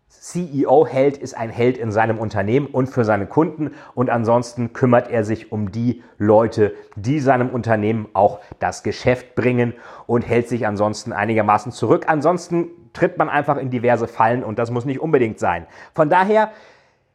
CEO-Held 0.07 1.17
ist 1.17 1.37
ein 1.37 1.49
Held 1.49 1.77
in 1.77 1.91
seinem 1.91 2.17
Unternehmen 2.17 2.65
und 2.65 2.87
für 2.87 3.05
seine 3.05 3.27
Kunden 3.27 3.75
und 3.93 4.09
ansonsten 4.09 4.73
kümmert 4.73 5.09
er 5.09 5.23
sich 5.23 5.51
um 5.51 5.71
die 5.71 6.01
Leute, 6.17 6.73
die 6.95 7.19
seinem 7.19 7.49
Unternehmen 7.49 8.07
auch 8.13 8.39
das 8.59 8.81
Geschäft 8.81 9.35
bringen 9.35 9.73
und 10.07 10.27
hält 10.27 10.49
sich 10.49 10.65
ansonsten 10.65 11.13
einigermaßen 11.13 11.71
zurück. 11.71 12.05
Ansonsten 12.07 12.69
tritt 12.93 13.17
man 13.17 13.29
einfach 13.29 13.57
in 13.57 13.69
diverse 13.69 14.07
Fallen 14.07 14.43
und 14.43 14.59
das 14.59 14.71
muss 14.71 14.85
nicht 14.85 14.99
unbedingt 14.99 15.39
sein. 15.39 15.67
Von 15.93 16.09
daher 16.09 16.51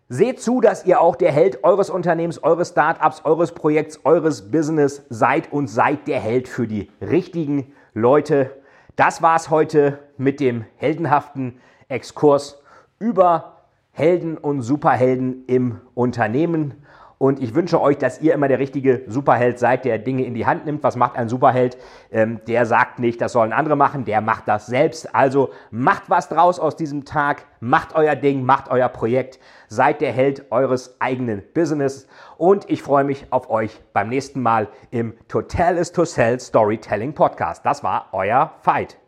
Seht 0.09 0.41
zu, 0.41 0.61
dass 0.61 0.85
ihr 0.85 1.01
auch 1.01 1.17
der 1.17 1.33
Held 1.33 1.65
eures 1.65 1.89
Unternehmens, 1.89 2.43
eures 2.43 2.69
Startups, 2.69 3.25
eures 3.25 3.53
Projekts, 3.53 4.01
eures 4.05 4.51
Business 4.51 5.03
seid 5.09 5.51
und 5.51 5.69
seid 5.69 6.07
der 6.07 6.21
Held 6.21 6.47
für 6.47 6.67
die 6.67 6.91
richtigen 7.01 7.73
Leute. 7.95 8.51
Das 8.97 9.23
war's 9.23 9.49
heute 9.49 9.99
mit 10.19 10.41
dem 10.41 10.67
heldenhaften 10.77 11.59
Exkurs 11.89 12.63
über 12.99 13.63
Helden 13.93 14.37
und 14.37 14.61
Superhelden 14.61 15.47
im 15.47 15.81
Unternehmen. 15.95 16.84
Und 17.19 17.43
ich 17.43 17.55
wünsche 17.55 17.81
euch, 17.81 17.99
dass 17.99 18.21
ihr 18.21 18.35
immer 18.35 18.49
der 18.49 18.59
richtige 18.59 19.03
Superheld 19.07 19.59
seid, 19.59 19.85
der 19.85 19.99
Dinge 19.99 20.25
in 20.25 20.35
die 20.35 20.47
Hand 20.47 20.67
nimmt. 20.67 20.83
Was 20.83 20.97
macht 20.97 21.17
ein 21.17 21.29
Superheld? 21.29 21.77
Ähm, 22.11 22.41
der 22.47 22.67
sagt 22.67 22.99
nicht, 22.99 23.21
das 23.21 23.33
sollen 23.33 23.53
andere 23.53 23.77
machen, 23.77 24.05
der 24.05 24.21
macht 24.21 24.49
das 24.49 24.67
selbst. 24.67 25.15
Also 25.15 25.51
macht 25.71 26.11
was 26.11 26.29
draus 26.29 26.59
aus 26.59 26.77
diesem 26.77 27.05
Tag, 27.05 27.45
macht 27.61 27.95
euer 27.95 28.17
Ding, 28.17 28.45
macht 28.45 28.71
euer 28.71 28.89
Projekt, 28.89 29.39
seid 29.69 30.01
der 30.01 30.13
Held 30.13 30.51
eures 30.51 31.01
eigenen 31.01 31.43
Business. 31.55 32.07
Und 32.37 32.69
ich 32.69 32.83
freue 32.83 33.05
mich 33.05 33.27
auf 33.31 33.51
euch 33.51 33.81
beim 33.93 34.09
nächsten 34.09 34.43
Mal 34.43 34.69
im 34.91 35.15
Total 35.29 35.77
is 35.77 35.93
to 35.93 36.05
Sell 36.05 36.39
Storytelling 36.41 37.15
Podcast. 37.15 37.65
Das 37.65 37.83
war 37.83 38.09
euer 38.13 38.53
Fight. 38.61 38.99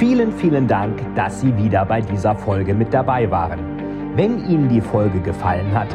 Vielen, 0.00 0.32
vielen 0.32 0.66
Dank, 0.66 0.98
dass 1.14 1.42
Sie 1.42 1.54
wieder 1.58 1.84
bei 1.84 2.00
dieser 2.00 2.34
Folge 2.34 2.72
mit 2.72 2.94
dabei 2.94 3.30
waren. 3.30 4.16
Wenn 4.16 4.48
Ihnen 4.48 4.68
die 4.68 4.80
Folge 4.80 5.20
gefallen 5.20 5.74
hat, 5.78 5.94